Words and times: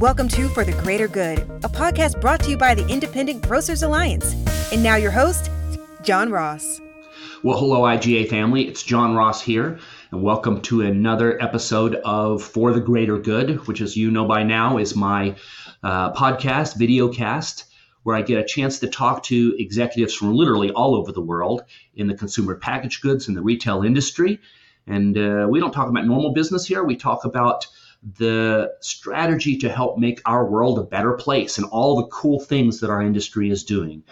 Welcome 0.00 0.28
to 0.28 0.48
For 0.48 0.64
the 0.64 0.72
Greater 0.72 1.06
Good, 1.06 1.40
a 1.40 1.68
podcast 1.68 2.22
brought 2.22 2.40
to 2.44 2.50
you 2.50 2.56
by 2.56 2.74
the 2.74 2.88
Independent 2.88 3.46
Grocers 3.46 3.82
Alliance. 3.82 4.32
And 4.72 4.82
now 4.82 4.96
your 4.96 5.10
host, 5.10 5.50
John 6.02 6.32
Ross. 6.32 6.80
Well, 7.42 7.58
hello, 7.58 7.82
IGA 7.82 8.30
family. 8.30 8.66
It's 8.66 8.82
John 8.82 9.14
Ross 9.14 9.42
here, 9.42 9.78
and 10.10 10.22
welcome 10.22 10.62
to 10.62 10.80
another 10.80 11.38
episode 11.42 11.96
of 11.96 12.42
For 12.42 12.72
the 12.72 12.80
Greater 12.80 13.18
Good, 13.18 13.66
which, 13.66 13.82
as 13.82 13.94
you 13.94 14.10
know 14.10 14.24
by 14.24 14.42
now, 14.42 14.78
is 14.78 14.96
my 14.96 15.36
uh, 15.82 16.14
podcast, 16.14 16.78
video 16.78 17.12
cast, 17.12 17.66
where 18.02 18.16
I 18.16 18.22
get 18.22 18.38
a 18.38 18.46
chance 18.46 18.78
to 18.78 18.88
talk 18.88 19.24
to 19.24 19.54
executives 19.58 20.14
from 20.14 20.32
literally 20.32 20.70
all 20.70 20.94
over 20.94 21.12
the 21.12 21.20
world 21.20 21.62
in 21.94 22.06
the 22.06 22.14
consumer 22.14 22.56
packaged 22.56 23.02
goods 23.02 23.28
and 23.28 23.36
the 23.36 23.42
retail 23.42 23.82
industry. 23.82 24.40
And 24.86 25.18
uh, 25.18 25.46
we 25.50 25.60
don't 25.60 25.72
talk 25.72 25.90
about 25.90 26.06
normal 26.06 26.32
business 26.32 26.64
here, 26.64 26.84
we 26.84 26.96
talk 26.96 27.26
about 27.26 27.66
the 28.02 28.72
strategy 28.80 29.58
to 29.58 29.68
help 29.68 29.98
make 29.98 30.20
our 30.24 30.48
world 30.48 30.78
a 30.78 30.82
better 30.82 31.12
place 31.12 31.58
and 31.58 31.66
all 31.66 31.96
the 31.96 32.06
cool 32.06 32.40
things 32.40 32.80
that 32.80 32.90
our 32.90 33.02
industry 33.02 33.50
is 33.50 33.64
doing. 33.64 34.02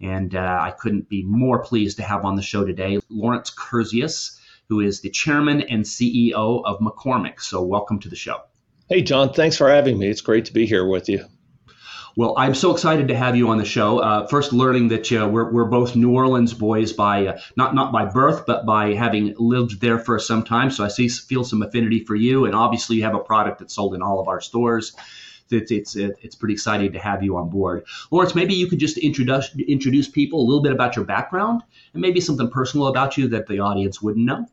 And 0.00 0.34
uh, 0.34 0.58
I 0.60 0.72
couldn't 0.78 1.08
be 1.08 1.22
more 1.22 1.62
pleased 1.62 1.96
to 1.98 2.02
have 2.02 2.24
on 2.24 2.36
the 2.36 2.42
show 2.42 2.64
today 2.64 2.98
Lawrence 3.08 3.50
Kurzius, 3.50 4.38
who 4.68 4.80
is 4.80 5.00
the 5.00 5.10
chairman 5.10 5.62
and 5.62 5.84
CEO 5.84 6.62
of 6.64 6.78
McCormick. 6.80 7.40
So, 7.40 7.62
welcome 7.62 7.98
to 8.00 8.08
the 8.08 8.16
show. 8.16 8.42
Hey, 8.88 9.02
John, 9.02 9.32
thanks 9.32 9.56
for 9.56 9.68
having 9.68 9.98
me. 9.98 10.08
It's 10.08 10.20
great 10.20 10.44
to 10.46 10.52
be 10.52 10.66
here 10.66 10.86
with 10.86 11.08
you. 11.08 11.24
Well, 12.18 12.34
I'm 12.36 12.56
so 12.56 12.72
excited 12.72 13.06
to 13.06 13.16
have 13.16 13.36
you 13.36 13.48
on 13.48 13.58
the 13.58 13.64
show. 13.64 14.00
Uh, 14.00 14.26
first, 14.26 14.52
learning 14.52 14.88
that 14.88 15.12
uh, 15.12 15.28
we're, 15.28 15.52
we're 15.52 15.66
both 15.66 15.94
New 15.94 16.10
Orleans 16.10 16.52
boys 16.52 16.92
by 16.92 17.28
uh, 17.28 17.38
not 17.54 17.76
not 17.76 17.92
by 17.92 18.06
birth, 18.06 18.44
but 18.44 18.66
by 18.66 18.94
having 18.94 19.36
lived 19.38 19.80
there 19.80 20.00
for 20.00 20.18
some 20.18 20.42
time. 20.42 20.72
So 20.72 20.84
I 20.84 20.88
see 20.88 21.08
feel 21.08 21.44
some 21.44 21.62
affinity 21.62 22.02
for 22.04 22.16
you, 22.16 22.46
and 22.46 22.56
obviously 22.56 22.96
you 22.96 23.04
have 23.04 23.14
a 23.14 23.20
product 23.20 23.60
that's 23.60 23.72
sold 23.72 23.94
in 23.94 24.02
all 24.02 24.18
of 24.18 24.26
our 24.26 24.40
stores. 24.40 24.96
It's 25.48 25.70
it's 25.70 25.94
it's 25.94 26.34
pretty 26.34 26.54
exciting 26.54 26.90
to 26.94 26.98
have 26.98 27.22
you 27.22 27.36
on 27.36 27.50
board, 27.50 27.86
Lawrence. 28.10 28.34
Maybe 28.34 28.54
you 28.54 28.66
could 28.66 28.80
just 28.80 28.98
introduce 28.98 29.54
introduce 29.68 30.08
people 30.08 30.40
a 30.40 30.44
little 30.44 30.60
bit 30.60 30.72
about 30.72 30.96
your 30.96 31.04
background 31.04 31.62
and 31.92 32.02
maybe 32.02 32.20
something 32.20 32.50
personal 32.50 32.88
about 32.88 33.16
you 33.16 33.28
that 33.28 33.46
the 33.46 33.60
audience 33.60 34.02
wouldn't 34.02 34.26
know. 34.26 34.44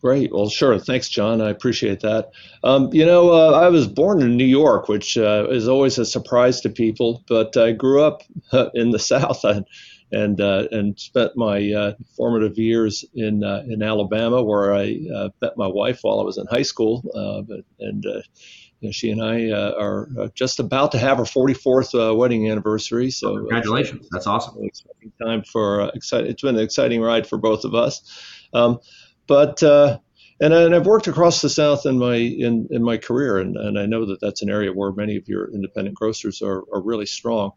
Great. 0.00 0.32
Well, 0.32 0.48
sure. 0.48 0.78
Thanks, 0.78 1.08
John. 1.08 1.40
I 1.40 1.50
appreciate 1.50 2.00
that. 2.00 2.30
Um, 2.62 2.90
you 2.92 3.04
know, 3.04 3.32
uh, 3.32 3.50
I 3.52 3.68
was 3.68 3.88
born 3.88 4.22
in 4.22 4.36
New 4.36 4.44
York, 4.44 4.88
which 4.88 5.18
uh, 5.18 5.48
is 5.50 5.66
always 5.66 5.98
a 5.98 6.06
surprise 6.06 6.60
to 6.60 6.70
people, 6.70 7.24
but 7.28 7.56
I 7.56 7.72
grew 7.72 8.02
up 8.02 8.22
uh, 8.52 8.68
in 8.74 8.90
the 8.90 8.98
South 8.98 9.44
and 9.44 9.66
and, 10.10 10.40
uh, 10.40 10.66
and 10.70 10.98
spent 10.98 11.36
my 11.36 11.70
uh, 11.70 11.92
formative 12.16 12.56
years 12.56 13.04
in 13.14 13.44
uh, 13.44 13.62
in 13.68 13.82
Alabama, 13.82 14.42
where 14.42 14.74
I 14.74 14.96
met 15.42 15.58
my 15.58 15.66
wife 15.66 15.98
while 16.00 16.20
I 16.20 16.22
was 16.22 16.38
in 16.38 16.46
high 16.46 16.62
school. 16.62 17.02
But, 17.46 17.64
and 17.78 18.04
you 18.04 18.88
know, 18.88 18.92
she 18.92 19.10
and 19.10 19.22
I 19.22 19.50
are 19.50 20.08
just 20.34 20.60
about 20.60 20.92
to 20.92 20.98
have 20.98 21.18
our 21.18 21.26
44th 21.26 22.16
wedding 22.16 22.50
anniversary. 22.50 23.10
So 23.10 23.36
congratulations! 23.36 24.08
That's 24.10 24.26
awesome. 24.26 24.64
Exciting 24.64 25.12
time 25.22 25.42
for 25.42 25.90
exciting. 25.92 26.30
It's 26.30 26.42
been 26.42 26.56
an 26.56 26.62
exciting 26.62 27.02
ride 27.02 27.26
for 27.26 27.36
both 27.36 27.64
of 27.64 27.74
us. 27.74 28.00
Um, 28.54 28.78
but 29.28 29.62
uh, 29.62 29.98
and, 30.40 30.52
and 30.52 30.74
I've 30.74 30.86
worked 30.86 31.06
across 31.06 31.40
the 31.40 31.48
South 31.48 31.86
in 31.86 31.98
my 31.98 32.16
in, 32.16 32.68
in 32.70 32.82
my 32.82 32.96
career, 32.96 33.38
and, 33.38 33.56
and 33.56 33.78
I 33.78 33.86
know 33.86 34.06
that 34.06 34.20
that's 34.20 34.42
an 34.42 34.50
area 34.50 34.72
where 34.72 34.92
many 34.92 35.16
of 35.16 35.28
your 35.28 35.52
independent 35.52 35.96
grocers 35.96 36.42
are, 36.42 36.64
are 36.72 36.80
really 36.80 37.06
strong. 37.06 37.52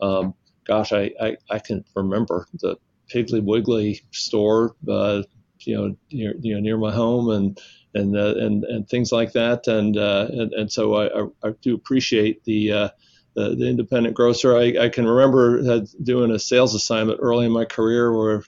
Um, 0.00 0.34
gosh, 0.66 0.92
I, 0.92 1.10
I, 1.20 1.36
I 1.50 1.58
can 1.58 1.84
remember 1.94 2.46
the 2.60 2.76
Piggly 3.12 3.42
Wiggly 3.42 4.02
store, 4.12 4.74
uh, 4.88 5.22
you 5.60 5.76
know, 5.76 5.96
near, 6.12 6.34
you 6.40 6.54
know, 6.54 6.60
near 6.60 6.76
my 6.76 6.92
home, 6.92 7.30
and 7.30 7.58
and 7.94 8.16
uh, 8.16 8.34
and 8.36 8.64
and 8.64 8.88
things 8.88 9.12
like 9.12 9.32
that, 9.32 9.66
and 9.66 9.96
uh, 9.96 10.28
and, 10.30 10.52
and 10.52 10.72
so 10.72 10.94
I, 10.94 11.48
I, 11.48 11.50
do 11.60 11.74
appreciate 11.74 12.44
the. 12.44 12.72
Uh, 12.72 12.88
the, 13.34 13.54
the 13.54 13.68
independent 13.68 14.14
grocer. 14.14 14.56
I, 14.56 14.84
I 14.84 14.88
can 14.88 15.06
remember 15.06 15.60
uh, 15.70 15.80
doing 16.02 16.30
a 16.30 16.38
sales 16.38 16.74
assignment 16.74 17.18
early 17.20 17.44
in 17.44 17.52
my 17.52 17.66
career 17.66 18.10
where 18.10 18.42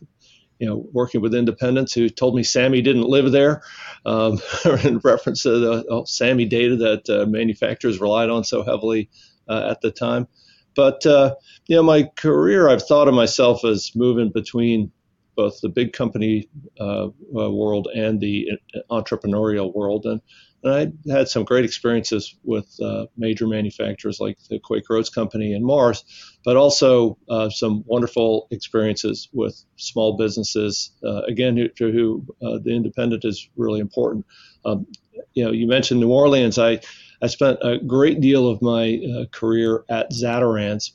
you 0.59 0.67
know, 0.67 0.87
working 0.93 1.21
with 1.21 1.35
independents 1.35 1.93
who 1.93 2.09
told 2.09 2.35
me 2.35 2.43
SAMI 2.43 2.83
didn't 2.83 3.09
live 3.09 3.33
there, 3.33 3.63
um, 4.05 4.39
in 4.85 4.99
reference 4.99 5.43
to 5.43 5.59
the 5.59 5.85
oh, 5.91 6.05
SAMI 6.05 6.47
data 6.47 6.77
that 6.77 7.09
uh, 7.09 7.27
manufacturers 7.27 8.01
relied 8.01 8.31
on 8.31 8.45
so 8.45 8.63
heavily 8.63 9.09
uh, 9.49 9.69
at 9.71 9.81
the 9.81 9.91
time. 9.91 10.27
But 10.75 11.05
uh, 11.07 11.35
you 11.67 11.77
know, 11.77 11.83
my 11.83 12.05
career, 12.17 12.69
I've 12.69 12.87
thought 12.87 13.09
of 13.09 13.15
myself 13.15 13.65
as 13.65 13.93
moving 13.95 14.31
between 14.31 14.93
both 15.37 15.61
the 15.61 15.69
big 15.69 15.93
company 15.93 16.49
uh, 16.81 17.07
uh, 17.07 17.51
world 17.51 17.89
and 17.95 18.21
the 18.21 18.49
uh, 18.75 18.79
entrepreneurial 18.91 19.75
world, 19.75 20.05
and 20.07 20.21
and 20.69 20.93
I 21.09 21.13
had 21.13 21.29
some 21.29 21.45
great 21.45 21.65
experiences 21.65 22.35
with 22.45 22.69
uh, 22.83 23.07
major 23.17 23.47
manufacturers 23.47 24.21
like 24.21 24.39
the 24.49 24.59
Quaker 24.59 24.97
Oats 24.97 25.11
Company 25.11 25.53
and 25.53 25.65
Mars, 25.65 26.05
but 26.45 26.57
also 26.57 27.19
uh, 27.29 27.51
some 27.51 27.85
wonderful 27.87 28.49
experiences 28.51 29.29
with 29.33 29.63
small 29.77 30.17
businesses. 30.17 30.93
Uh, 31.05 31.23
again, 31.23 31.57
who, 31.57 31.69
to 31.69 31.93
who 31.93 32.25
uh, 32.43 32.59
the 32.63 32.75
independent 32.75 33.25
is 33.25 33.49
really 33.57 33.81
important. 33.81 34.27
Um, 34.65 34.87
you 35.35 35.45
know, 35.45 35.53
you 35.53 35.67
mentioned 35.67 36.01
New 36.01 36.13
Orleans. 36.13 36.59
I 36.59 36.81
I 37.21 37.27
spent 37.27 37.59
a 37.63 37.79
great 37.79 38.21
deal 38.21 38.49
of 38.49 38.63
my 38.63 38.95
uh, 38.97 39.25
career 39.33 39.85
at 39.89 40.13
Zatarain's, 40.13 40.93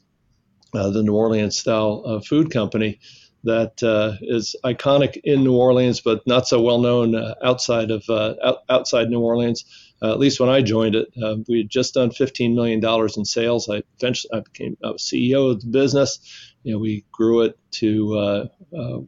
uh, 0.73 0.90
the 0.90 1.03
New 1.03 1.16
Orleans 1.16 1.57
style 1.57 2.22
food 2.22 2.50
company 2.51 3.00
that 3.44 3.84
uh, 3.84 4.14
is 4.22 4.56
iconic 4.64 5.20
in 5.24 5.44
New 5.44 5.56
Orleans, 5.56 6.02
but 6.02 6.26
not 6.26 6.48
so 6.48 6.62
well 6.62 6.80
known 6.80 7.16
uh, 7.16 7.36
outside 7.44 7.92
of 7.92 8.04
uh, 8.09 8.36
out, 8.44 8.58
outside 8.70 9.09
New 9.09 9.20
Orleans. 9.20 9.66
Uh, 10.02 10.12
at 10.12 10.20
least 10.20 10.40
when 10.40 10.50
I 10.50 10.62
joined 10.62 10.96
it, 10.96 11.08
uh, 11.22 11.36
we 11.48 11.59
had 11.59 11.70
just 11.70 11.94
done 11.94 12.12
15 12.12 12.56
million 12.56 12.80
dollars 12.80 13.18
in 13.18 13.26
sales. 13.26 13.70
I 13.70 13.84
eventually 14.00 14.32
I 14.34 14.40
became 14.42 14.78
I 14.84 14.88
CEO 14.94 15.52
of 15.52 15.62
the 15.62 15.68
business. 15.68 16.20
You 16.64 16.74
know, 16.74 16.80
we 16.80 17.06
grew 17.12 17.42
it 17.42 17.58
to 17.72 18.18
uh, 18.18 18.48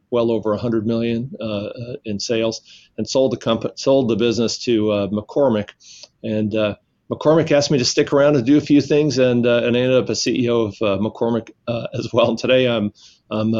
well 0.10 0.32
over 0.32 0.52
100 0.52 0.86
million 0.86 1.32
in 2.04 2.20
sales, 2.20 2.62
and 2.98 3.08
sold 3.08 3.32
the 3.32 3.38
company 3.38 3.74
sold 3.78 4.10
the 4.10 4.18
business 4.18 4.58
to 4.66 4.88
McCormick, 5.12 5.70
and 6.24 6.52
McCormick 7.10 7.52
asked 7.52 7.72
me 7.72 7.78
to 7.78 7.86
stick 7.86 8.12
around 8.12 8.36
and 8.36 8.46
do 8.46 8.58
a 8.58 8.62
few 8.62 8.82
things, 8.82 9.18
and 9.18 9.46
and 9.46 9.78
I 9.78 9.80
ended 9.80 10.04
up 10.04 10.10
a 10.10 10.14
CEO 10.14 10.68
of 10.68 11.00
McCormick 11.02 11.52
as 11.94 12.12
well. 12.12 12.32
And 12.32 12.38
today 12.38 12.68
I'm 12.68 12.92
I'm 13.32 13.54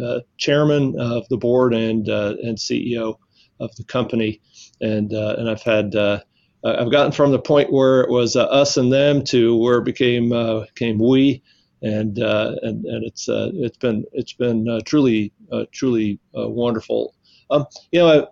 uh, 0.00 0.20
chairman 0.38 0.98
of 0.98 1.28
the 1.28 1.36
board 1.36 1.74
and 1.74 2.08
uh, 2.08 2.34
and 2.42 2.56
CEO 2.56 3.16
of 3.60 3.74
the 3.76 3.84
company, 3.84 4.40
and 4.80 5.12
uh, 5.12 5.36
and 5.38 5.50
I've 5.50 5.62
had 5.62 5.94
I've 6.64 6.90
gotten 6.92 7.12
from 7.12 7.32
the 7.32 7.38
point 7.38 7.72
where 7.72 8.02
it 8.02 8.10
was 8.10 8.36
us 8.36 8.76
and 8.76 8.92
them 8.92 9.24
to 9.24 9.56
where 9.56 9.78
it 9.78 9.84
became 9.84 10.30
became 10.30 10.98
we, 10.98 11.42
and 11.82 12.16
and 12.18 12.84
and 12.84 13.04
it's 13.04 13.26
it's 13.28 13.76
been 13.78 14.04
it's 14.12 14.32
been 14.32 14.80
truly 14.84 15.32
truly 15.72 16.18
wonderful. 16.32 17.14
Um, 17.50 17.66
you 17.90 18.00
know. 18.00 18.28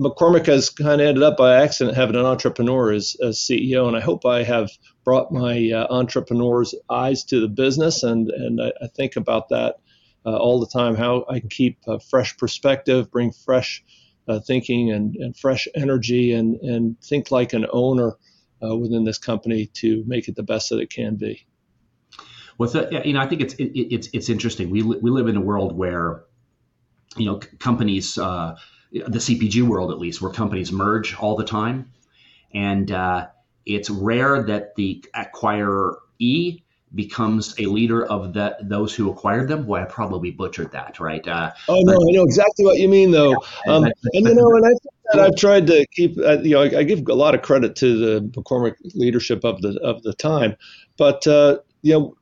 McCormick 0.00 0.46
has 0.46 0.70
kind 0.70 1.00
of 1.00 1.08
ended 1.08 1.24
up 1.24 1.36
by 1.36 1.56
accident 1.56 1.96
having 1.96 2.14
an 2.14 2.24
entrepreneur 2.24 2.92
as, 2.92 3.16
as 3.20 3.38
CEO, 3.38 3.88
and 3.88 3.96
I 3.96 4.00
hope 4.00 4.24
I 4.24 4.44
have 4.44 4.70
brought 5.02 5.32
my 5.32 5.72
uh, 5.74 5.88
entrepreneur's 5.92 6.72
eyes 6.88 7.24
to 7.24 7.40
the 7.40 7.48
business, 7.48 8.04
and 8.04 8.30
and 8.30 8.62
I, 8.62 8.72
I 8.80 8.86
think 8.86 9.16
about 9.16 9.48
that 9.48 9.74
uh, 9.74 9.78
all 10.24 10.60
the 10.60 10.66
time, 10.66 10.94
how 10.94 11.24
I 11.28 11.40
can 11.40 11.48
keep 11.48 11.78
a 11.86 12.00
fresh 12.00 12.36
perspective, 12.36 13.10
bring 13.10 13.32
fresh 13.32 13.84
uh, 14.28 14.40
thinking 14.40 14.92
and, 14.92 15.16
and 15.16 15.36
fresh 15.36 15.66
energy, 15.74 16.32
and, 16.32 16.56
and 16.56 17.00
think 17.00 17.30
like 17.30 17.52
an 17.52 17.66
owner 17.72 18.16
uh, 18.62 18.76
within 18.76 19.04
this 19.04 19.18
company 19.18 19.66
to 19.66 20.04
make 20.06 20.28
it 20.28 20.36
the 20.36 20.42
best 20.42 20.70
that 20.70 20.78
it 20.78 20.90
can 20.90 21.16
be. 21.16 21.46
Well, 22.58 22.70
you 22.90 23.12
know, 23.12 23.20
I 23.20 23.26
think 23.26 23.40
it's 23.40 23.54
it, 23.54 23.70
it's 23.76 24.08
it's 24.12 24.28
interesting. 24.28 24.70
We 24.70 24.82
li- 24.82 24.98
we 25.00 25.10
live 25.10 25.28
in 25.28 25.36
a 25.36 25.40
world 25.40 25.76
where, 25.76 26.24
you 27.16 27.26
know, 27.26 27.40
companies, 27.60 28.18
uh, 28.18 28.56
the 28.90 29.20
CPG 29.20 29.62
world 29.62 29.92
at 29.92 29.98
least, 29.98 30.20
where 30.20 30.32
companies 30.32 30.72
merge 30.72 31.14
all 31.14 31.36
the 31.36 31.44
time, 31.44 31.92
and 32.52 32.90
uh, 32.90 33.28
it's 33.64 33.88
rare 33.88 34.42
that 34.42 34.74
the 34.74 35.04
acquirer 35.14 35.96
E 36.18 36.62
becomes 36.94 37.54
a 37.58 37.66
leader 37.66 38.06
of 38.06 38.32
the, 38.32 38.56
those 38.62 38.94
who 38.94 39.10
acquired 39.10 39.48
them. 39.48 39.66
Boy, 39.66 39.82
I 39.82 39.84
probably 39.84 40.30
butchered 40.30 40.72
that, 40.72 40.98
right? 41.00 41.26
Uh, 41.26 41.52
oh 41.68 41.80
no, 41.80 41.98
but, 41.98 42.08
I 42.08 42.12
know 42.12 42.24
exactly 42.24 42.64
what 42.64 42.78
you 42.78 42.88
mean, 42.88 43.10
though. 43.10 43.34
Yeah, 43.66 43.72
um, 43.72 43.84
and 44.12 44.26
you 44.26 44.34
know, 44.34 44.54
and 44.56 44.66
I 44.66 44.70
think 44.70 44.94
that 45.12 45.20
I've 45.20 45.36
tried 45.36 45.66
to 45.68 45.86
keep, 45.92 46.18
uh, 46.18 46.38
you 46.40 46.54
know, 46.54 46.62
I, 46.62 46.78
I, 46.78 46.82
give 46.82 47.06
a 47.08 47.14
lot 47.14 47.34
of 47.34 47.42
credit 47.42 47.76
to 47.76 47.98
the 47.98 48.28
McCormick 48.28 48.76
leadership 48.94 49.44
of 49.44 49.60
the 49.60 49.78
of 49.82 50.02
the 50.02 50.14
time, 50.14 50.56
but 50.96 51.26
uh, 51.26 51.58
you 51.82 51.92
know. 51.94 52.14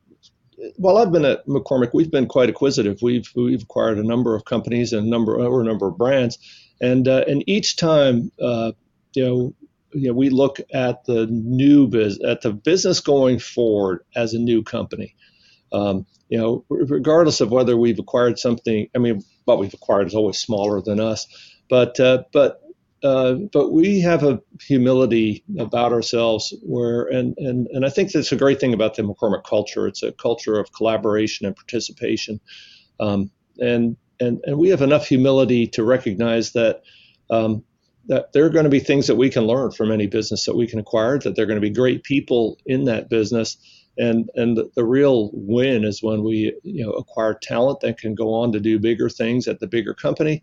While 0.78 0.96
I've 0.96 1.12
been 1.12 1.26
at 1.26 1.46
McCormick, 1.46 1.90
we've 1.92 2.10
been 2.10 2.26
quite 2.26 2.48
acquisitive. 2.48 3.02
We've 3.02 3.30
we've 3.36 3.62
acquired 3.62 3.98
a 3.98 4.02
number 4.02 4.34
of 4.34 4.46
companies 4.46 4.94
and 4.94 5.06
a 5.06 5.10
number 5.10 5.36
or 5.36 5.60
a 5.60 5.64
number 5.64 5.86
of 5.86 5.98
brands, 5.98 6.38
and 6.80 7.06
uh, 7.06 7.24
and 7.28 7.44
each 7.46 7.76
time, 7.76 8.32
uh, 8.40 8.72
you 9.12 9.24
know, 9.24 9.54
you 9.92 10.08
know, 10.08 10.14
we 10.14 10.30
look 10.30 10.58
at 10.72 11.04
the 11.04 11.26
new 11.26 11.86
biz 11.86 12.20
at 12.20 12.42
the 12.42 12.52
business 12.52 13.00
going 13.00 13.38
forward 13.38 14.04
as 14.14 14.34
a 14.34 14.38
new 14.38 14.62
company. 14.62 15.14
Um, 15.72 16.06
you 16.28 16.38
know, 16.38 16.64
regardless 16.68 17.40
of 17.40 17.50
whether 17.50 17.76
we've 17.76 17.98
acquired 17.98 18.38
something, 18.38 18.88
I 18.94 18.98
mean, 18.98 19.22
what 19.44 19.58
we've 19.58 19.74
acquired 19.74 20.08
is 20.08 20.14
always 20.14 20.38
smaller 20.38 20.82
than 20.82 21.00
us, 21.00 21.26
but 21.68 22.00
uh, 22.00 22.24
but 22.32 22.60
uh, 23.02 23.34
but 23.52 23.70
we 23.70 24.00
have 24.00 24.24
a 24.24 24.40
humility 24.60 25.44
about 25.58 25.92
ourselves 25.92 26.54
where, 26.62 27.02
and, 27.02 27.36
and, 27.38 27.68
and 27.68 27.84
I 27.84 27.90
think 27.90 28.10
that's 28.10 28.32
a 28.32 28.36
great 28.36 28.58
thing 28.58 28.74
about 28.74 28.96
the 28.96 29.02
McCormick 29.02 29.44
culture. 29.44 29.86
It's 29.86 30.02
a 30.02 30.12
culture 30.12 30.58
of 30.58 30.72
collaboration 30.72 31.46
and 31.46 31.54
participation. 31.54 32.40
Um, 32.98 33.30
and, 33.60 33.96
and, 34.18 34.40
and 34.44 34.58
we 34.58 34.70
have 34.70 34.82
enough 34.82 35.06
humility 35.06 35.66
to 35.68 35.84
recognize 35.84 36.52
that, 36.52 36.82
um, 37.30 37.64
that 38.08 38.32
there 38.32 38.44
are 38.44 38.50
going 38.50 38.64
to 38.64 38.70
be 38.70 38.80
things 38.80 39.06
that 39.06 39.16
we 39.16 39.30
can 39.30 39.44
learn 39.44 39.70
from 39.70 39.90
any 39.90 40.06
business 40.06 40.44
that 40.44 40.56
we 40.56 40.66
can 40.66 40.78
acquire, 40.78 41.18
that 41.18 41.34
there 41.34 41.44
are 41.44 41.46
going 41.46 41.60
to 41.60 41.68
be 41.68 41.70
great 41.70 42.04
people 42.04 42.58
in 42.66 42.84
that 42.84 43.08
business. 43.08 43.56
And, 43.98 44.30
and 44.34 44.56
the, 44.56 44.70
the 44.76 44.84
real 44.84 45.30
win 45.32 45.84
is 45.84 46.02
when 46.02 46.22
we 46.22 46.54
you 46.62 46.84
know, 46.84 46.92
acquire 46.92 47.34
talent 47.40 47.80
that 47.80 47.98
can 47.98 48.14
go 48.14 48.34
on 48.34 48.52
to 48.52 48.60
do 48.60 48.78
bigger 48.78 49.08
things 49.08 49.48
at 49.48 49.58
the 49.58 49.66
bigger 49.66 49.94
company 49.94 50.42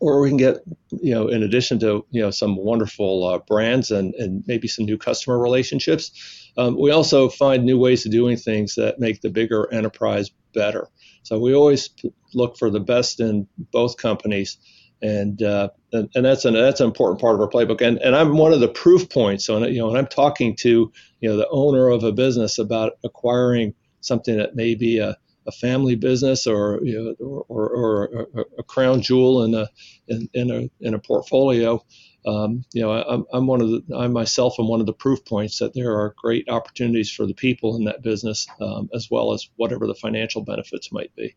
or 0.00 0.20
we 0.20 0.30
can 0.30 0.38
get, 0.38 0.56
you 0.90 1.14
know, 1.14 1.28
in 1.28 1.42
addition 1.42 1.78
to, 1.78 2.04
you 2.10 2.22
know, 2.22 2.30
some 2.30 2.56
wonderful 2.56 3.26
uh, 3.26 3.38
brands 3.38 3.90
and, 3.90 4.14
and 4.14 4.42
maybe 4.46 4.66
some 4.66 4.86
new 4.86 4.96
customer 4.96 5.38
relationships, 5.38 6.50
um, 6.56 6.76
we 6.78 6.90
also 6.90 7.28
find 7.28 7.64
new 7.64 7.78
ways 7.78 8.06
of 8.06 8.12
doing 8.12 8.36
things 8.36 8.74
that 8.76 8.98
make 8.98 9.20
the 9.20 9.28
bigger 9.28 9.72
enterprise 9.72 10.30
better. 10.54 10.88
So 11.22 11.38
we 11.38 11.54
always 11.54 11.90
look 12.32 12.56
for 12.56 12.70
the 12.70 12.80
best 12.80 13.20
in 13.20 13.46
both 13.58 13.98
companies. 13.98 14.56
And, 15.02 15.40
uh, 15.42 15.68
and, 15.92 16.08
and 16.14 16.24
that's 16.24 16.44
an 16.44 16.54
that's 16.54 16.80
an 16.80 16.86
important 16.86 17.20
part 17.20 17.34
of 17.34 17.40
our 17.40 17.48
playbook. 17.48 17.80
And 17.80 17.98
and 17.98 18.14
I'm 18.14 18.36
one 18.36 18.52
of 18.52 18.60
the 18.60 18.68
proof 18.68 19.08
points. 19.08 19.44
So 19.44 19.64
you 19.66 19.78
know, 19.78 19.88
when 19.88 19.96
I'm 19.96 20.06
talking 20.06 20.56
to 20.56 20.92
you 21.20 21.28
know 21.28 21.36
the 21.36 21.48
owner 21.48 21.88
of 21.88 22.04
a 22.04 22.12
business 22.12 22.58
about 22.58 22.92
acquiring 23.04 23.74
something 24.00 24.36
that 24.38 24.56
may 24.56 24.74
be 24.74 24.98
a 24.98 25.16
a 25.46 25.52
family 25.52 25.96
business 25.96 26.46
or 26.46 26.80
you 26.82 27.16
know, 27.18 27.44
or, 27.48 27.68
or, 27.68 28.26
or, 28.34 28.46
a 28.58 28.62
crown 28.62 29.00
jewel 29.00 29.42
in 29.42 29.54
a 29.54 29.68
in, 30.08 30.28
in 30.34 30.50
a 30.50 30.70
in 30.80 30.94
a 30.94 30.98
portfolio. 30.98 31.84
Um, 32.26 32.64
you 32.74 32.82
know, 32.82 32.92
I'm, 32.92 33.24
I'm 33.32 33.46
one 33.46 33.62
of 33.62 33.70
the 33.70 33.96
I 33.96 34.06
myself 34.08 34.56
am 34.58 34.68
one 34.68 34.80
of 34.80 34.86
the 34.86 34.92
proof 34.92 35.24
points 35.24 35.58
that 35.58 35.74
there 35.74 35.98
are 35.98 36.14
great 36.16 36.48
opportunities 36.48 37.10
for 37.10 37.26
the 37.26 37.34
people 37.34 37.76
in 37.76 37.84
that 37.84 38.02
business 38.02 38.46
um, 38.60 38.90
as 38.94 39.08
well 39.10 39.32
as 39.32 39.48
whatever 39.56 39.86
the 39.86 39.94
financial 39.94 40.42
benefits 40.42 40.92
might 40.92 41.14
be. 41.16 41.34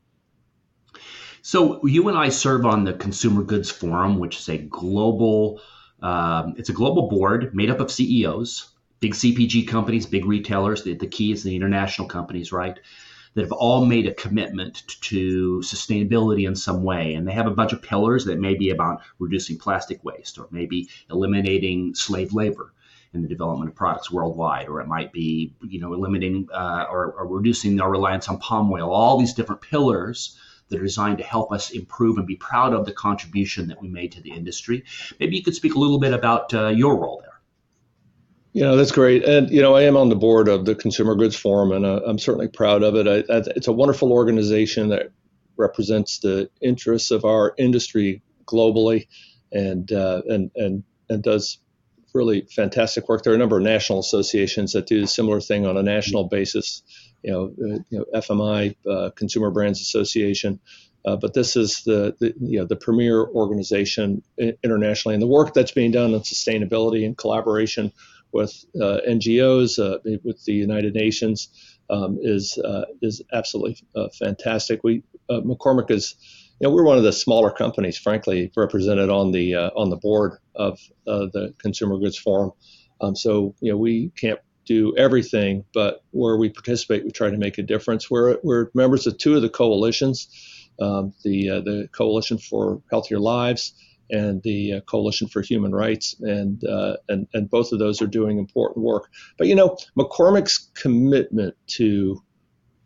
So 1.45 1.85
you 1.85 2.07
and 2.07 2.17
I 2.17 2.29
serve 2.29 2.65
on 2.65 2.85
the 2.85 2.93
Consumer 2.93 3.43
Goods 3.43 3.69
Forum, 3.69 4.17
which 4.17 4.39
is 4.39 4.47
a 4.47 4.57
global 4.57 5.59
um, 6.01 6.55
it's 6.57 6.69
a 6.69 6.73
global 6.73 7.09
board 7.09 7.53
made 7.53 7.69
up 7.69 7.81
of 7.81 7.91
CEOs, 7.91 8.69
big 9.01 9.13
CPG 9.13 9.67
companies, 9.67 10.05
big 10.05 10.25
retailers. 10.25 10.83
The, 10.83 10.93
the 10.93 11.07
key 11.07 11.33
is 11.33 11.43
the 11.43 11.55
international 11.55 12.07
companies, 12.07 12.51
right? 12.51 12.79
that 13.35 13.41
have 13.41 13.51
all 13.51 13.85
made 13.85 14.05
a 14.05 14.13
commitment 14.13 14.83
to 15.01 15.59
sustainability 15.61 16.47
in 16.47 16.55
some 16.55 16.83
way. 16.83 17.15
And 17.15 17.27
they 17.27 17.31
have 17.31 17.47
a 17.47 17.51
bunch 17.51 17.73
of 17.73 17.81
pillars 17.81 18.25
that 18.25 18.39
may 18.39 18.53
be 18.53 18.69
about 18.69 19.01
reducing 19.17 19.57
plastic 19.57 20.03
waste 20.03 20.37
or 20.37 20.47
maybe 20.51 20.87
eliminating 21.09 21.95
slave 21.95 22.33
labor 22.33 22.73
in 23.11 23.23
the 23.23 23.27
development 23.27 23.69
of 23.69 23.75
products 23.75 24.11
worldwide, 24.11 24.67
or 24.69 24.81
it 24.81 24.87
might 24.87 25.11
be, 25.11 25.55
you 25.67 25.79
know, 25.79 25.93
eliminating 25.93 26.47
uh, 26.53 26.85
or, 26.89 27.13
or 27.13 27.27
reducing 27.27 27.81
our 27.81 27.89
reliance 27.89 28.29
on 28.29 28.37
palm 28.37 28.71
oil. 28.71 28.91
All 28.91 29.19
these 29.19 29.33
different 29.33 29.61
pillars 29.61 30.37
that 30.69 30.79
are 30.79 30.83
designed 30.83 31.17
to 31.19 31.23
help 31.23 31.51
us 31.51 31.71
improve 31.71 32.17
and 32.17 32.25
be 32.25 32.35
proud 32.35 32.73
of 32.73 32.85
the 32.85 32.91
contribution 32.91 33.67
that 33.67 33.81
we 33.81 33.87
made 33.87 34.11
to 34.11 34.21
the 34.21 34.31
industry. 34.31 34.83
Maybe 35.19 35.35
you 35.35 35.43
could 35.43 35.55
speak 35.55 35.75
a 35.75 35.79
little 35.79 35.99
bit 35.99 36.13
about 36.13 36.53
uh, 36.53 36.67
your 36.69 36.97
role 36.97 37.19
there. 37.21 37.29
You 38.53 38.61
know, 38.61 38.75
that's 38.75 38.91
great. 38.91 39.23
And, 39.23 39.49
you 39.49 39.61
know, 39.61 39.75
I 39.75 39.81
am 39.83 39.97
on 39.97 40.09
the 40.09 40.15
board 40.15 40.47
of 40.47 40.65
the 40.65 40.75
Consumer 40.75 41.15
Goods 41.15 41.35
Forum, 41.35 41.71
and 41.71 41.85
uh, 41.85 42.01
I'm 42.05 42.19
certainly 42.19 42.47
proud 42.47 42.83
of 42.83 42.95
it. 42.95 43.07
I, 43.07 43.33
I, 43.33 43.43
it's 43.55 43.67
a 43.67 43.73
wonderful 43.73 44.11
organization 44.11 44.89
that 44.89 45.11
represents 45.57 46.19
the 46.19 46.49
interests 46.61 47.11
of 47.11 47.25
our 47.25 47.53
industry 47.57 48.21
globally 48.45 49.07
and, 49.51 49.91
uh, 49.91 50.21
and, 50.27 50.51
and, 50.55 50.83
and 51.09 51.23
does 51.23 51.59
really 52.13 52.41
fantastic 52.41 53.09
work. 53.09 53.23
There 53.23 53.33
are 53.33 53.35
a 53.35 53.39
number 53.39 53.57
of 53.57 53.63
national 53.63 53.99
associations 53.99 54.73
that 54.73 54.85
do 54.85 55.03
a 55.03 55.07
similar 55.07 55.41
thing 55.41 55.65
on 55.65 55.77
a 55.77 55.83
national 55.83 56.25
basis. 56.25 56.83
You 57.23 57.31
know, 57.31 57.43
uh, 57.45 57.79
you 57.89 57.99
know 57.99 58.05
FMI, 58.13 58.75
uh, 58.89 59.09
Consumer 59.15 59.49
Brands 59.49 59.81
Association, 59.81 60.59
uh, 61.05 61.15
but 61.15 61.33
this 61.33 61.55
is 61.55 61.83
the, 61.83 62.15
the, 62.19 62.33
you 62.39 62.59
know 62.59 62.65
the 62.65 62.75
premier 62.75 63.25
organization 63.25 64.23
internationally, 64.63 65.15
and 65.15 65.21
the 65.21 65.27
work 65.27 65.53
that's 65.53 65.71
being 65.71 65.91
done 65.91 66.13
on 66.13 66.21
sustainability 66.21 67.05
and 67.05 67.17
collaboration 67.17 67.91
with 68.31 68.65
uh, 68.75 68.99
NGOs, 69.07 69.79
uh, 69.79 69.99
with 70.23 70.43
the 70.45 70.53
United 70.53 70.95
Nations, 70.95 71.49
um, 71.89 72.17
is 72.21 72.57
uh, 72.57 72.85
is 73.01 73.21
absolutely 73.31 73.77
fantastic. 74.17 74.83
We 74.83 75.03
McCormick 75.29 75.91
is, 75.91 76.15
you 76.59 76.67
know, 76.67 76.73
we're 76.73 76.83
one 76.83 76.97
of 76.97 77.03
the 77.03 77.13
smaller 77.13 77.51
companies, 77.51 77.97
frankly, 77.97 78.51
represented 78.55 79.09
on 79.09 79.31
the 79.31 79.55
on 79.55 79.89
the 79.89 79.97
board 79.97 80.37
of 80.55 80.79
the 81.05 81.53
Consumer 81.59 81.97
Goods 81.97 82.17
Forum. 82.17 82.51
Um, 83.01 83.15
so 83.15 83.55
you 83.59 83.71
know, 83.71 83.77
we 83.77 84.09
can't 84.09 84.39
do 84.65 84.95
everything, 84.97 85.65
but 85.73 86.03
where 86.11 86.37
we 86.37 86.49
participate, 86.49 87.03
we 87.03 87.11
try 87.11 87.29
to 87.29 87.37
make 87.37 87.57
a 87.57 87.63
difference. 87.63 88.09
We're, 88.09 88.37
we're 88.43 88.69
members 88.73 89.07
of 89.07 89.17
two 89.17 89.35
of 89.35 89.41
the 89.41 89.49
coalitions, 89.49 90.27
um, 90.79 91.13
the 91.23 91.49
uh, 91.49 91.61
the 91.61 91.89
Coalition 91.91 92.37
for 92.37 92.81
Healthier 92.89 93.19
Lives 93.19 93.73
and 94.09 94.41
the 94.43 94.73
uh, 94.73 94.79
Coalition 94.81 95.27
for 95.27 95.41
Human 95.41 95.73
Rights, 95.73 96.15
and, 96.19 96.63
uh, 96.65 96.97
and 97.09 97.27
and 97.33 97.49
both 97.49 97.71
of 97.71 97.79
those 97.79 98.01
are 98.01 98.07
doing 98.07 98.37
important 98.37 98.85
work. 98.85 99.09
But 99.37 99.47
you 99.47 99.55
know, 99.55 99.77
McCormick's 99.97 100.69
commitment 100.73 101.55
to 101.77 102.21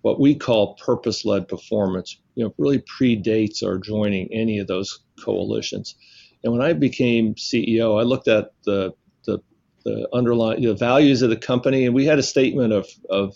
what 0.02 0.20
we 0.20 0.36
call 0.36 0.76
purpose-led 0.76 1.48
performance, 1.48 2.18
you 2.36 2.46
know, 2.46 2.54
really 2.58 2.80
predates 2.80 3.64
our 3.64 3.78
joining 3.78 4.32
any 4.32 4.60
of 4.60 4.68
those 4.68 5.00
coalitions. 5.22 5.96
And 6.44 6.54
when 6.54 6.62
I 6.62 6.74
became 6.74 7.36
CEO, 7.36 8.00
I 8.00 8.04
looked 8.04 8.28
at 8.28 8.52
the 8.64 8.94
the, 9.88 10.08
underlying 10.14 10.62
the 10.62 10.76
values 10.76 11.22
of 11.22 11.30
the 11.30 11.48
company, 11.52 11.86
and 11.86 11.96
we 11.96 12.06
had 12.06 12.20
a 12.20 12.24
statement 12.24 12.74
of 12.74 12.86
of 13.10 13.36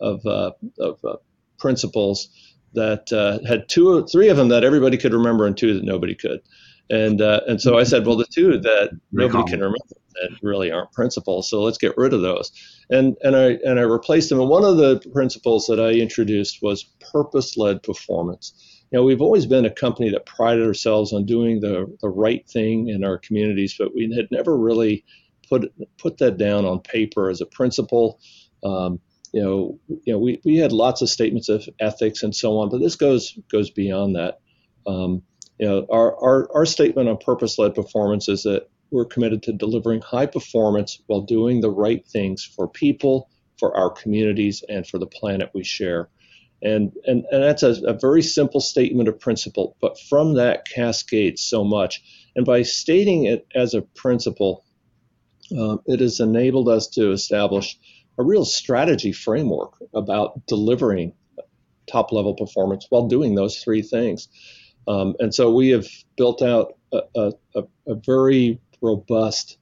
of, 0.00 0.24
uh, 0.26 0.52
of 0.78 0.98
uh, 1.04 1.16
principles 1.58 2.28
that 2.72 3.12
uh, 3.12 3.38
had 3.46 3.68
two 3.68 3.86
or 3.92 4.06
three 4.06 4.30
of 4.30 4.36
them 4.36 4.48
that 4.48 4.64
everybody 4.64 4.96
could 4.96 5.12
remember, 5.12 5.46
and 5.46 5.56
two 5.56 5.74
that 5.74 5.84
nobody 5.84 6.14
could. 6.14 6.40
And 6.88 7.20
uh, 7.20 7.40
and 7.46 7.60
so 7.60 7.78
I 7.78 7.84
said, 7.84 8.06
well, 8.06 8.16
the 8.16 8.26
two 8.34 8.58
that 8.58 8.90
nobody 9.12 9.44
can 9.50 9.60
remember 9.60 9.94
that 10.14 10.30
really 10.42 10.72
aren't 10.72 10.92
principles, 10.92 11.48
so 11.48 11.62
let's 11.62 11.78
get 11.78 11.96
rid 11.96 12.12
of 12.12 12.22
those. 12.22 12.50
And 12.90 13.16
and 13.22 13.36
I 13.36 13.58
and 13.64 13.78
I 13.78 13.82
replaced 13.82 14.28
them. 14.28 14.40
And 14.40 14.50
one 14.50 14.64
of 14.64 14.76
the 14.76 14.98
principles 15.12 15.66
that 15.66 15.78
I 15.78 15.92
introduced 15.92 16.58
was 16.62 16.90
purpose-led 17.12 17.82
performance. 17.82 18.54
You 18.90 18.98
know, 18.98 19.04
we've 19.04 19.22
always 19.22 19.46
been 19.46 19.66
a 19.66 19.70
company 19.70 20.10
that 20.10 20.26
prided 20.26 20.66
ourselves 20.66 21.12
on 21.12 21.26
doing 21.26 21.60
the 21.60 21.86
the 22.02 22.08
right 22.08 22.44
thing 22.48 22.88
in 22.88 23.04
our 23.04 23.18
communities, 23.18 23.76
but 23.78 23.94
we 23.94 24.12
had 24.16 24.28
never 24.30 24.56
really 24.56 25.04
put 25.50 25.72
put 25.98 26.18
that 26.18 26.38
down 26.38 26.64
on 26.64 26.80
paper 26.80 27.28
as 27.28 27.42
a 27.42 27.46
principle. 27.46 28.18
Um, 28.64 29.00
you 29.32 29.42
know, 29.42 29.78
you 29.88 30.12
know, 30.12 30.18
we, 30.18 30.40
we 30.44 30.56
had 30.56 30.72
lots 30.72 31.02
of 31.02 31.08
statements 31.08 31.48
of 31.48 31.68
ethics 31.78 32.22
and 32.22 32.34
so 32.34 32.58
on, 32.58 32.70
but 32.70 32.80
this 32.80 32.96
goes 32.96 33.38
goes 33.52 33.70
beyond 33.70 34.16
that. 34.16 34.40
Um, 34.86 35.22
you 35.58 35.68
know, 35.68 35.86
our, 35.90 36.16
our, 36.24 36.48
our 36.54 36.66
statement 36.66 37.10
on 37.10 37.18
purpose-led 37.18 37.74
performance 37.74 38.28
is 38.28 38.44
that 38.44 38.70
we're 38.90 39.04
committed 39.04 39.42
to 39.42 39.52
delivering 39.52 40.00
high 40.00 40.26
performance 40.26 41.02
while 41.06 41.20
doing 41.20 41.60
the 41.60 41.70
right 41.70 42.04
things 42.06 42.44
for 42.44 42.66
people, 42.66 43.28
for 43.58 43.76
our 43.76 43.90
communities, 43.90 44.64
and 44.68 44.86
for 44.86 44.98
the 44.98 45.06
planet 45.06 45.50
we 45.54 45.62
share. 45.62 46.08
And, 46.62 46.92
and, 47.04 47.24
and 47.30 47.42
that's 47.42 47.62
a, 47.62 47.72
a 47.84 47.92
very 47.92 48.22
simple 48.22 48.60
statement 48.60 49.08
of 49.08 49.20
principle, 49.20 49.76
but 49.80 50.00
from 50.08 50.34
that 50.34 50.66
cascades 50.66 51.42
so 51.42 51.62
much. 51.62 52.02
And 52.34 52.46
by 52.46 52.62
stating 52.62 53.24
it 53.24 53.46
as 53.54 53.74
a 53.74 53.82
principle, 53.82 54.64
um, 55.58 55.80
it 55.86 56.00
has 56.00 56.20
enabled 56.20 56.68
us 56.68 56.88
to 56.88 57.12
establish 57.12 57.78
a 58.18 58.22
real 58.22 58.44
strategy 58.44 59.12
framework 59.12 59.74
about 59.94 60.46
delivering 60.46 61.12
top 61.90 62.12
level 62.12 62.34
performance 62.34 62.86
while 62.90 63.08
doing 63.08 63.34
those 63.34 63.58
three 63.58 63.82
things. 63.82 64.28
Um, 64.86 65.14
and 65.18 65.34
so 65.34 65.52
we 65.52 65.70
have 65.70 65.86
built 66.16 66.42
out 66.42 66.74
a, 66.92 67.32
a, 67.54 67.62
a 67.86 67.94
very 67.94 68.60
robust 68.80 69.58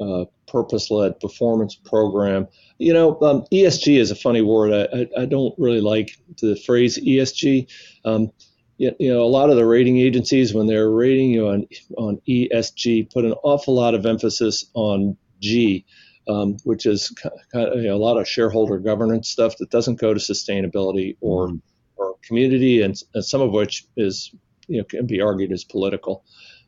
uh, 0.00 0.24
purpose-led 0.46 1.18
performance 1.20 1.74
program. 1.74 2.46
You 2.78 2.92
know, 2.92 3.20
um, 3.20 3.44
ESG 3.52 3.98
is 3.98 4.10
a 4.10 4.16
funny 4.16 4.42
word. 4.42 4.72
I, 4.72 4.96
I, 4.96 5.22
I, 5.22 5.24
don't 5.26 5.54
really 5.58 5.80
like 5.80 6.16
the 6.40 6.54
phrase 6.54 6.98
ESG. 6.98 7.68
Um, 8.04 8.30
you, 8.76 8.94
you, 9.00 9.12
know, 9.12 9.22
a 9.22 9.26
lot 9.26 9.50
of 9.50 9.56
the 9.56 9.66
rating 9.66 9.98
agencies, 9.98 10.54
when 10.54 10.68
they're 10.68 10.90
rating 10.90 11.30
you 11.30 11.48
on 11.48 11.66
on 11.96 12.20
ESG, 12.28 13.12
put 13.12 13.24
an 13.24 13.34
awful 13.42 13.74
lot 13.74 13.94
of 13.94 14.06
emphasis 14.06 14.66
on 14.74 15.16
G, 15.40 15.84
um, 16.28 16.56
which 16.64 16.86
is 16.86 17.10
kind 17.52 17.68
of, 17.68 17.80
you 17.80 17.88
know, 17.88 17.96
a 17.96 17.98
lot 17.98 18.18
of 18.18 18.28
shareholder 18.28 18.78
governance 18.78 19.28
stuff 19.28 19.56
that 19.58 19.70
doesn't 19.70 20.00
go 20.00 20.12
to 20.12 20.20
sustainability 20.20 21.16
or 21.20 21.48
mm. 21.48 21.60
or 21.96 22.16
community, 22.22 22.82
and, 22.82 23.00
and 23.14 23.24
some 23.24 23.40
of 23.40 23.52
which 23.52 23.86
is 23.96 24.34
you 24.66 24.78
know 24.78 24.84
can 24.84 25.06
be 25.06 25.20
argued 25.20 25.52
as 25.52 25.64
political. 25.64 26.24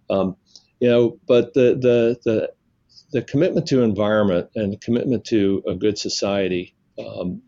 Um, 0.08 0.36
you 0.80 0.88
know, 0.88 1.18
but 1.26 1.54
the 1.54 1.76
the 1.80 2.18
the 2.24 2.52
the 3.12 3.22
commitment 3.22 3.66
to 3.68 3.82
environment 3.82 4.50
and 4.54 4.72
the 4.72 4.78
commitment 4.78 5.24
to 5.26 5.62
a 5.66 5.74
good 5.74 5.98
society 5.98 6.74
um, 6.98 7.42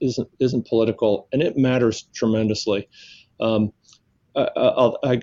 isn't 0.00 0.28
isn't 0.38 0.68
political, 0.68 1.28
and 1.32 1.42
it 1.42 1.56
matters 1.56 2.08
tremendously. 2.14 2.88
Um, 3.40 3.72
I, 4.34 4.48
I, 5.02 5.20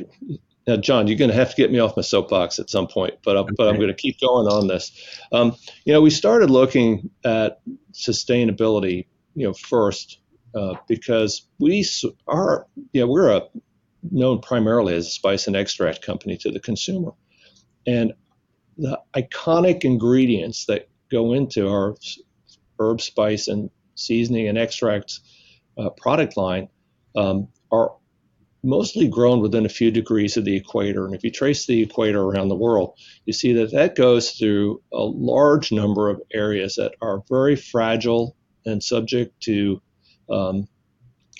now, 0.65 0.77
John, 0.77 1.07
you're 1.07 1.17
going 1.17 1.31
to 1.31 1.35
have 1.35 1.49
to 1.49 1.55
get 1.55 1.71
me 1.71 1.79
off 1.79 1.97
my 1.97 2.03
soapbox 2.03 2.57
at 2.57 2.69
some 2.69 2.87
point, 2.87 3.15
but 3.23 3.35
I'm, 3.35 3.43
okay. 3.43 3.53
but 3.57 3.67
I'm 3.67 3.75
going 3.75 3.89
to 3.89 3.93
keep 3.93 4.19
going 4.19 4.47
on 4.47 4.67
this. 4.67 4.91
Um, 5.31 5.55
you 5.85 5.93
know, 5.93 6.01
we 6.01 6.09
started 6.09 6.49
looking 6.49 7.09
at 7.25 7.59
sustainability, 7.91 9.07
you 9.35 9.45
know, 9.45 9.53
first 9.53 10.19
uh, 10.55 10.75
because 10.87 11.47
we 11.59 11.85
are, 12.27 12.67
you 12.93 13.01
know, 13.01 13.07
we're 13.07 13.31
a 13.31 13.41
known 14.11 14.39
primarily 14.39 14.95
as 14.95 15.07
a 15.07 15.09
spice 15.09 15.47
and 15.47 15.55
extract 15.55 16.05
company 16.05 16.37
to 16.37 16.51
the 16.51 16.59
consumer, 16.59 17.11
and 17.87 18.13
the 18.77 18.99
iconic 19.15 19.83
ingredients 19.83 20.65
that 20.65 20.89
go 21.11 21.33
into 21.33 21.67
our 21.69 21.95
herb, 22.79 23.01
spice, 23.01 23.47
and 23.47 23.69
seasoning 23.95 24.47
and 24.47 24.57
extracts 24.57 25.21
uh, 25.77 25.89
product 25.91 26.37
line 26.37 26.69
um, 27.15 27.47
are 27.71 27.93
mostly 28.63 29.07
grown 29.07 29.41
within 29.41 29.65
a 29.65 29.69
few 29.69 29.91
degrees 29.91 30.37
of 30.37 30.45
the 30.45 30.55
equator. 30.55 31.05
And 31.05 31.13
if 31.13 31.23
you 31.23 31.31
trace 31.31 31.65
the 31.65 31.81
equator 31.81 32.21
around 32.21 32.47
the 32.47 32.55
world, 32.55 32.97
you 33.25 33.33
see 33.33 33.53
that 33.53 33.71
that 33.71 33.95
goes 33.95 34.31
through 34.31 34.81
a 34.91 35.01
large 35.03 35.71
number 35.71 36.09
of 36.09 36.21
areas 36.33 36.75
that 36.75 36.93
are 37.01 37.23
very 37.29 37.55
fragile 37.55 38.35
and 38.65 38.81
subject 38.81 39.39
to 39.41 39.81
um, 40.29 40.67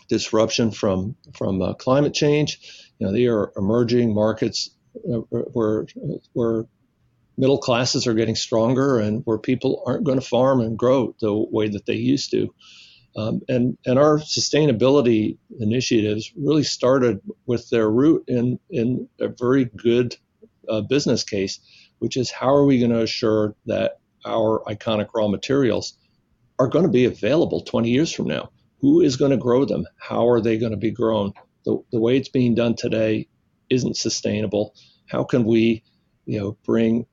disruption 0.09 0.71
from 0.71 1.15
from 1.35 1.61
uh, 1.61 1.73
climate 1.73 2.13
change. 2.13 2.59
You 2.99 3.07
know, 3.07 3.13
they 3.13 3.27
are 3.27 3.51
emerging 3.55 4.13
markets 4.13 4.69
uh, 4.97 5.19
where 5.53 5.87
where 6.33 6.65
middle 7.37 7.57
classes 7.57 8.05
are 8.05 8.13
getting 8.13 8.35
stronger 8.35 8.99
and 8.99 9.21
where 9.25 9.37
people 9.37 9.81
aren't 9.85 10.03
going 10.03 10.19
to 10.19 10.25
farm 10.25 10.59
and 10.59 10.77
grow 10.77 11.15
the 11.19 11.33
way 11.33 11.69
that 11.69 11.85
they 11.85 11.95
used 11.95 12.31
to. 12.31 12.53
Um, 13.15 13.41
and, 13.47 13.77
and 13.85 13.99
our 13.99 14.17
sustainability 14.17 15.37
initiatives 15.59 16.31
really 16.35 16.63
started 16.63 17.21
with 17.45 17.69
their 17.69 17.89
root 17.89 18.23
in, 18.27 18.59
in 18.69 19.07
a 19.19 19.27
very 19.27 19.65
good 19.65 20.15
uh, 20.67 20.81
business 20.81 21.23
case, 21.23 21.59
which 21.99 22.17
is 22.17 22.31
how 22.31 22.53
are 22.53 22.65
we 22.65 22.79
going 22.79 22.91
to 22.91 23.03
assure 23.03 23.55
that 23.67 23.99
our 24.25 24.63
iconic 24.67 25.09
raw 25.13 25.27
materials 25.27 25.97
are 26.57 26.67
going 26.67 26.85
to 26.85 26.91
be 26.91 27.05
available 27.05 27.61
20 27.61 27.89
years 27.89 28.11
from 28.11 28.27
now? 28.27 28.49
Who 28.81 29.01
is 29.01 29.15
going 29.15 29.31
to 29.31 29.37
grow 29.37 29.65
them? 29.65 29.85
How 29.97 30.27
are 30.27 30.41
they 30.41 30.57
going 30.57 30.71
to 30.71 30.77
be 30.77 30.91
grown? 30.91 31.33
The, 31.65 31.81
the 31.91 31.99
way 31.99 32.17
it's 32.17 32.29
being 32.29 32.55
done 32.55 32.75
today 32.75 33.27
isn't 33.69 33.97
sustainable. 33.97 34.75
How 35.07 35.23
can 35.23 35.45
we, 35.45 35.83
you 36.25 36.39
know, 36.39 36.57
bring 36.65 37.05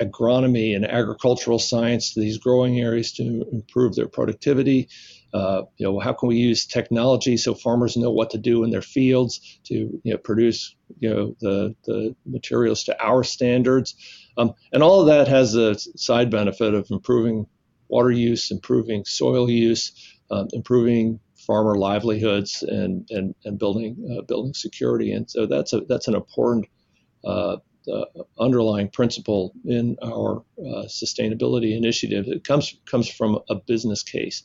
agronomy 0.00 0.74
and 0.74 0.84
agricultural 0.84 1.58
science 1.58 2.14
to 2.14 2.20
these 2.20 2.38
growing 2.38 2.80
areas 2.80 3.12
to 3.12 3.46
improve 3.52 3.94
their 3.94 4.08
productivity, 4.08 4.88
uh, 5.34 5.64
you 5.78 5.84
know, 5.84 5.98
how 5.98 6.12
can 6.12 6.28
we 6.28 6.36
use 6.36 6.64
technology 6.64 7.36
so 7.36 7.54
farmers 7.54 7.96
know 7.96 8.10
what 8.10 8.30
to 8.30 8.38
do 8.38 8.62
in 8.62 8.70
their 8.70 8.80
fields 8.80 9.58
to 9.64 10.00
you 10.04 10.12
know, 10.12 10.16
produce 10.16 10.76
you 11.00 11.10
know 11.10 11.36
the 11.40 11.74
the 11.86 12.14
materials 12.24 12.84
to 12.84 13.04
our 13.04 13.24
standards, 13.24 13.96
um, 14.38 14.54
and 14.72 14.82
all 14.82 15.00
of 15.00 15.08
that 15.08 15.26
has 15.26 15.56
a 15.56 15.76
side 15.96 16.30
benefit 16.30 16.72
of 16.72 16.86
improving 16.90 17.46
water 17.88 18.12
use, 18.12 18.52
improving 18.52 19.04
soil 19.04 19.50
use, 19.50 19.92
um, 20.30 20.46
improving 20.52 21.18
farmer 21.36 21.74
livelihoods, 21.74 22.62
and 22.62 23.04
and 23.10 23.34
and 23.44 23.58
building 23.58 23.96
uh, 24.16 24.22
building 24.22 24.54
security. 24.54 25.10
And 25.10 25.28
so 25.28 25.46
that's 25.46 25.72
a 25.72 25.80
that's 25.80 26.06
an 26.06 26.14
important 26.14 26.66
uh, 27.24 27.56
uh, 27.92 28.04
underlying 28.38 28.88
principle 28.88 29.52
in 29.64 29.96
our 30.00 30.44
uh, 30.58 30.84
sustainability 30.86 31.76
initiative. 31.76 32.26
It 32.28 32.44
comes 32.44 32.78
comes 32.88 33.08
from 33.08 33.40
a 33.50 33.56
business 33.56 34.04
case. 34.04 34.44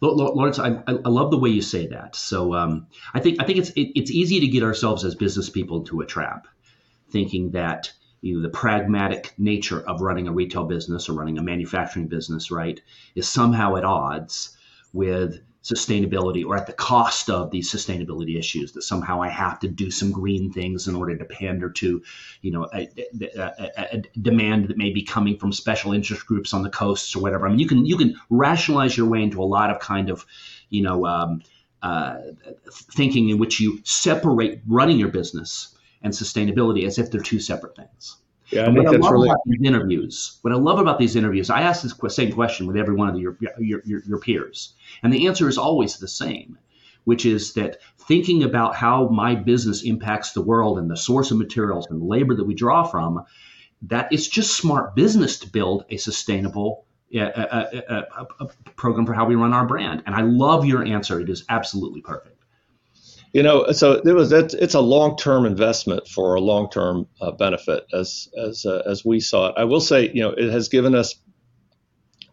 Lawrence, 0.00 0.58
I, 0.58 0.82
I 0.86 1.08
love 1.08 1.30
the 1.30 1.38
way 1.38 1.50
you 1.50 1.62
say 1.62 1.86
that. 1.88 2.16
So 2.16 2.54
um, 2.54 2.86
I 3.14 3.20
think 3.20 3.40
I 3.40 3.44
think 3.44 3.58
it's 3.58 3.70
it, 3.70 3.92
it's 3.98 4.10
easy 4.10 4.40
to 4.40 4.48
get 4.48 4.62
ourselves 4.62 5.04
as 5.04 5.14
business 5.14 5.48
people 5.48 5.78
into 5.78 6.00
a 6.00 6.06
trap, 6.06 6.48
thinking 7.10 7.52
that 7.52 7.92
you 8.20 8.36
know 8.36 8.42
the 8.42 8.48
pragmatic 8.48 9.32
nature 9.38 9.80
of 9.80 10.02
running 10.02 10.28
a 10.28 10.32
retail 10.32 10.64
business 10.64 11.08
or 11.08 11.14
running 11.14 11.38
a 11.38 11.42
manufacturing 11.42 12.08
business, 12.08 12.50
right, 12.50 12.80
is 13.14 13.28
somehow 13.28 13.76
at 13.76 13.84
odds 13.84 14.56
with 14.92 15.40
sustainability 15.66 16.46
or 16.46 16.56
at 16.56 16.66
the 16.68 16.72
cost 16.72 17.28
of 17.28 17.50
these 17.50 17.70
sustainability 17.70 18.38
issues 18.38 18.70
that 18.72 18.82
somehow 18.82 19.20
I 19.20 19.28
have 19.28 19.58
to 19.60 19.68
do 19.68 19.90
some 19.90 20.12
green 20.12 20.52
things 20.52 20.86
in 20.86 20.94
order 20.94 21.16
to 21.16 21.24
pander 21.24 21.70
to, 21.70 22.02
you 22.40 22.50
know, 22.52 22.68
a, 22.72 22.88
a, 23.36 23.96
a, 23.96 24.02
demand 24.20 24.68
that 24.68 24.76
may 24.76 24.90
be 24.90 25.02
coming 25.02 25.36
from 25.36 25.52
special 25.52 25.92
interest 25.92 26.24
groups 26.24 26.54
on 26.54 26.62
the 26.62 26.70
coasts 26.70 27.16
or 27.16 27.20
whatever. 27.20 27.46
I 27.46 27.50
mean, 27.50 27.58
you 27.58 27.66
can 27.66 27.84
you 27.84 27.96
can 27.96 28.14
rationalize 28.30 28.96
your 28.96 29.08
way 29.08 29.22
into 29.22 29.42
a 29.42 29.44
lot 29.44 29.70
of 29.70 29.80
kind 29.80 30.08
of, 30.08 30.24
you 30.70 30.82
know, 30.82 31.04
um, 31.04 31.42
uh, 31.82 32.18
thinking 32.70 33.30
in 33.30 33.38
which 33.38 33.58
you 33.58 33.80
separate 33.82 34.60
running 34.68 35.00
your 35.00 35.08
business 35.08 35.76
and 36.00 36.12
sustainability 36.12 36.86
as 36.86 36.98
if 36.98 37.10
they're 37.10 37.20
two 37.20 37.40
separate 37.40 37.74
things. 37.74 38.18
Yeah, 38.50 38.66
I 38.66 38.68
what 38.70 38.86
I 38.86 38.90
love 38.90 39.12
really... 39.12 39.28
about 39.28 39.40
these 39.46 39.60
interviews, 39.64 40.38
what 40.42 40.52
I 40.52 40.56
love 40.56 40.78
about 40.78 40.98
these 40.98 41.16
interviews, 41.16 41.50
I 41.50 41.62
ask 41.62 41.82
this 41.82 42.14
same 42.14 42.32
question 42.32 42.66
with 42.66 42.76
every 42.76 42.94
one 42.94 43.08
of 43.08 43.18
your, 43.18 43.36
your, 43.58 43.82
your, 43.84 44.02
your 44.06 44.18
peers, 44.18 44.74
and 45.02 45.12
the 45.12 45.26
answer 45.26 45.48
is 45.48 45.58
always 45.58 45.98
the 45.98 46.08
same, 46.08 46.56
which 47.04 47.26
is 47.26 47.54
that 47.54 47.78
thinking 47.98 48.44
about 48.44 48.76
how 48.76 49.08
my 49.08 49.34
business 49.34 49.82
impacts 49.82 50.32
the 50.32 50.42
world 50.42 50.78
and 50.78 50.90
the 50.90 50.96
source 50.96 51.30
of 51.30 51.38
materials 51.38 51.86
and 51.90 52.00
the 52.00 52.04
labor 52.04 52.34
that 52.34 52.44
we 52.46 52.54
draw 52.54 52.84
from, 52.84 53.24
that 53.82 54.12
it's 54.12 54.28
just 54.28 54.56
smart 54.56 54.94
business 54.94 55.38
to 55.40 55.48
build 55.48 55.84
a 55.90 55.96
sustainable 55.96 56.86
a, 57.14 57.20
a, 57.20 57.94
a, 57.94 58.26
a 58.40 58.48
program 58.76 59.06
for 59.06 59.14
how 59.14 59.24
we 59.24 59.34
run 59.34 59.52
our 59.52 59.66
brand. 59.66 60.02
And 60.06 60.14
I 60.14 60.22
love 60.22 60.66
your 60.66 60.84
answer. 60.84 61.20
It 61.20 61.28
is 61.28 61.44
absolutely 61.48 62.00
perfect. 62.00 62.35
You 63.32 63.42
know, 63.42 63.70
so 63.72 63.92
it 63.92 64.12
was 64.12 64.32
it's 64.32 64.74
a 64.74 64.80
long-term 64.80 65.44
investment 65.44 66.08
for 66.08 66.34
a 66.34 66.40
long-term 66.40 67.06
uh, 67.20 67.32
benefit 67.32 67.84
as 67.92 68.28
as 68.38 68.64
uh, 68.64 68.82
as 68.86 69.04
we 69.04 69.20
saw 69.20 69.48
it. 69.48 69.54
I 69.58 69.64
will 69.64 69.80
say, 69.80 70.10
you 70.12 70.22
know, 70.22 70.30
it 70.30 70.50
has 70.50 70.68
given 70.68 70.94
us, 70.94 71.16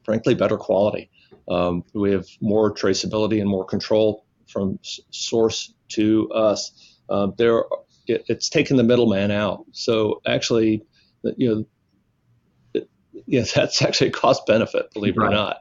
frankly, 0.05 0.33
better 0.33 0.57
quality. 0.57 1.09
Um, 1.49 1.83
we 1.93 2.11
have 2.11 2.25
more 2.39 2.73
traceability 2.73 3.41
and 3.41 3.49
more 3.49 3.65
control 3.65 4.25
from 4.47 4.79
source 5.11 5.73
to 5.89 6.29
us. 6.31 6.95
Um, 7.09 7.33
there, 7.37 7.63
it, 8.07 8.23
it's 8.29 8.47
taken 8.47 8.77
the 8.77 8.83
middleman 8.83 9.31
out. 9.31 9.65
So 9.71 10.21
actually, 10.25 10.83
you 11.35 11.55
know, 11.55 11.65
it, 12.73 12.89
yeah, 13.25 13.43
that's 13.55 13.81
actually 13.81 14.07
a 14.07 14.11
cost 14.11 14.45
benefit, 14.45 14.93
believe 14.93 15.15
it 15.17 15.21
or 15.21 15.29
not 15.29 15.57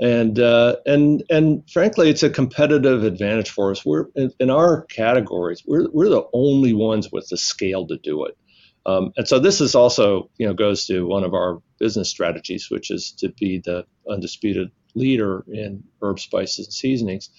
and 0.00 0.38
uh, 0.38 0.76
and 0.84 1.22
and 1.30 1.62
frankly, 1.70 2.10
it's 2.10 2.22
a 2.22 2.30
competitive 2.30 3.04
advantage 3.04 3.50
for 3.50 3.70
us. 3.70 3.84
We're 3.84 4.06
in, 4.14 4.30
in, 4.38 4.50
our 4.50 4.82
categories, 4.84 5.62
we're 5.66 5.88
we're 5.90 6.08
the 6.08 6.26
only 6.32 6.74
ones 6.74 7.10
with 7.10 7.28
the 7.28 7.36
scale 7.36 7.86
to 7.86 7.96
do 7.96 8.24
it. 8.26 8.36
Um, 8.84 9.12
and 9.16 9.26
so 9.26 9.38
this 9.38 9.60
is 9.60 9.74
also, 9.74 10.30
you 10.38 10.46
know, 10.46 10.54
goes 10.54 10.86
to 10.86 11.06
one 11.06 11.24
of 11.24 11.34
our 11.34 11.60
business 11.80 12.08
strategies, 12.08 12.70
which 12.70 12.90
is 12.90 13.10
to 13.18 13.30
be 13.30 13.60
the 13.64 13.84
undisputed 14.08 14.70
leader 14.94 15.44
in 15.48 15.82
herb, 16.02 16.20
spices, 16.20 16.66
and 16.66 16.72
seasonings. 16.72 17.30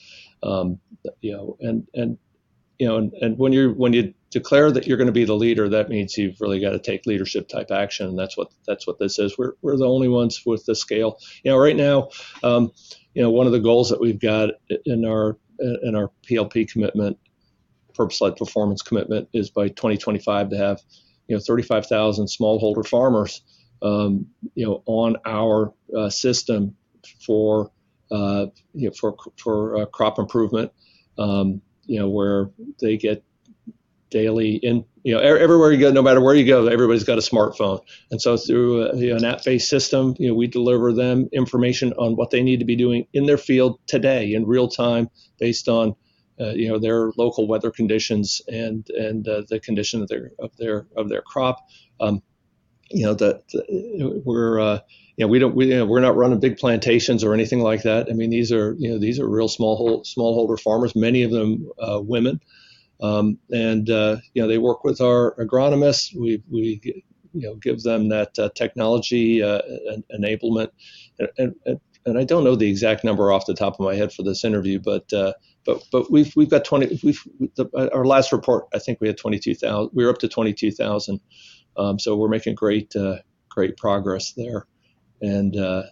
Um, 0.44 0.80
you 1.22 1.32
know, 1.32 1.58
and 1.62 1.88
and 1.94 2.18
you 2.80 2.88
know, 2.88 2.98
and, 2.98 3.14
and 3.22 3.38
when 3.38 3.54
you 3.54 3.72
when 3.72 3.94
you 3.94 4.14
declare 4.30 4.72
that 4.72 4.86
you're 4.86 4.98
going 4.98 5.08
to 5.08 5.14
be 5.14 5.26
the 5.26 5.36
leader, 5.36 5.70
that 5.70 5.90
means 5.90 6.18
you've 6.18 6.40
really 6.40 6.60
got 6.60 6.72
to 6.72 6.80
take 6.80 7.06
leadership 7.06 7.48
type 7.48 7.72
action, 7.72 8.08
and 8.08 8.20
that's 8.20 8.38
what 8.38 8.50
that's 8.68 8.86
what 8.86 9.00
this 9.00 9.18
is. 9.20 9.38
We're 9.38 9.54
we're 9.62 9.78
the 9.78 9.88
only 9.88 10.08
ones 10.08 10.44
with 10.46 10.66
the 10.66 10.76
scale. 10.76 11.20
You 11.44 11.52
know, 11.52 11.58
right 11.58 11.76
now, 11.76 12.10
um, 12.44 12.72
you 13.14 13.22
know, 13.24 13.32
one 13.32 13.48
of 13.48 13.52
the 13.52 13.60
goals 13.60 13.90
that 13.90 14.00
we've 14.00 14.20
got 14.20 14.52
in 14.86 15.06
our 15.06 15.38
in 15.60 15.96
our 15.96 16.12
PLP 16.30 16.70
commitment, 16.70 17.18
purpose-led 17.96 18.36
performance 18.36 18.84
commitment, 18.84 19.28
is 19.34 19.50
by 19.50 19.70
2025 19.70 20.50
to 20.52 20.58
have 20.58 20.80
you 21.28 21.36
know 21.36 21.42
35,000 21.42 22.28
smallholder 22.28 22.88
farmers, 22.88 23.42
um, 23.82 24.28
you 24.54 24.66
know, 24.66 24.84
on 24.86 25.18
our 25.26 25.74
uh, 25.98 26.10
system 26.10 26.76
for 27.26 27.72
uh, 28.12 28.48
you 28.74 28.90
know 28.90 28.94
for 28.94 29.16
for 29.38 29.82
uh, 29.82 29.86
crop 29.88 30.20
improvement. 30.20 30.72
Um, 31.18 31.62
you 31.88 32.00
know, 32.00 32.10
where 32.10 32.52
they 32.80 32.98
get 32.98 33.24
daily 34.10 34.56
in 34.56 34.86
you 35.04 35.14
know 35.14 35.20
everywhere 35.20 35.72
you 35.72 35.80
go 35.80 35.92
no 35.92 36.02
matter 36.02 36.22
where 36.22 36.34
you 36.34 36.46
go 36.46 36.68
everybody's 36.68 37.04
got 37.04 37.18
a 37.18 37.22
smartphone. 37.22 37.82
And 38.12 38.22
so 38.22 38.38
through 38.38 38.84
a, 38.84 38.96
you 38.96 39.10
know, 39.10 39.18
an 39.18 39.26
app-based 39.26 39.68
system 39.70 40.16
you 40.18 40.30
know 40.30 40.34
we 40.34 40.48
deliver 40.48 40.94
them 40.94 41.28
information 41.34 41.94
on 41.94 42.16
what 42.16 42.30
they 42.30 42.42
need 42.42 42.60
to 42.60 42.66
be 42.66 42.76
doing 42.76 43.06
in 43.14 43.26
their 43.26 43.38
field 43.38 43.80
today 43.88 44.34
in 44.34 44.46
real 44.46 44.70
time 44.70 45.10
based 45.40 45.68
on 45.68 45.96
uh, 46.40 46.52
you 46.52 46.70
know 46.70 46.80
their 46.80 47.12
local 47.18 47.48
weather 47.48 47.72
conditions 47.72 48.42
and 48.48 48.88
and 48.92 49.28
uh, 49.28 49.42
the 49.50 49.60
condition 49.60 50.02
of 50.02 50.08
their 50.08 50.32
of 50.40 50.56
their 50.58 50.88
of 50.96 51.10
their 51.10 51.22
crop. 51.22 51.58
Um, 52.00 52.22
you 52.90 53.06
know 53.06 53.14
that 53.16 53.44
we're 54.26 54.60
uh, 54.60 54.80
you 55.18 55.26
know, 55.26 55.30
we 55.30 55.40
don't, 55.40 55.56
we, 55.56 55.68
you 55.68 55.78
know, 55.78 55.86
we're 55.86 56.00
not 56.00 56.16
running 56.16 56.40
big 56.40 56.58
plantations 56.58 57.24
or 57.24 57.34
anything 57.34 57.60
like 57.60 57.84
that. 57.84 58.08
I 58.10 58.14
mean, 58.14 58.30
these 58.30 58.52
are, 58.52 58.76
you 58.78 58.92
know, 58.92 59.00
these 59.00 59.20
are 59.20 59.28
real 59.28 59.48
small 59.48 60.04
smallholder 60.04 60.60
farmers, 60.60 60.96
many 60.96 61.24
of 61.24 61.32
them 61.32 61.70
uh, 61.80 62.00
women, 62.02 62.40
um, 63.02 63.40
and 63.52 63.90
uh, 63.90 64.18
you 64.34 64.42
know, 64.42 64.48
they 64.48 64.60
work 64.60 64.84
with 64.84 65.02
our 65.02 65.36
agronomists. 65.36 66.16
We, 66.16 66.44
we, 66.50 66.82
you 67.34 67.48
know, 67.48 67.56
give 67.56 67.82
them 67.82 68.10
that 68.10 68.38
uh, 68.40 68.50
technology 68.56 69.44
uh, 69.44 69.62
enablement, 70.18 70.70
and, 71.20 71.56
and, 71.66 71.80
and 72.06 72.18
I 72.18 72.24
don't 72.24 72.44
know 72.44 72.56
the 72.56 72.70
exact 72.70 73.04
number 73.04 73.32
off 73.32 73.46
the 73.46 73.54
top 73.54 73.74
of 73.74 73.80
my 73.82 73.96
head 73.96 74.14
for 74.14 74.24
this 74.24 74.46
interview, 74.46 74.80
but 74.80 75.12
uh, 75.12 75.34
but 75.66 75.84
but 75.92 76.12
we've 76.12 76.34
we've 76.36 76.50
got 76.50 76.64
20. 76.64 77.00
We've 77.04 77.22
the, 77.56 77.90
our 77.94 78.06
last 78.06 78.32
report, 78.32 78.66
I 78.74 78.80
think 78.80 79.02
we 79.02 79.08
had 79.08 79.18
22,000. 79.18 79.92
We 79.94 80.06
were 80.06 80.10
up 80.10 80.20
to 80.20 80.30
22,000. 80.30 81.20
Um, 81.76 82.00
so 82.00 82.16
we're 82.16 82.30
making 82.30 82.56
great 82.56 82.96
uh, 82.96 83.18
great 83.50 83.78
progress 83.78 84.34
there, 84.34 84.66
and 85.22 85.56
uh, 85.56 85.84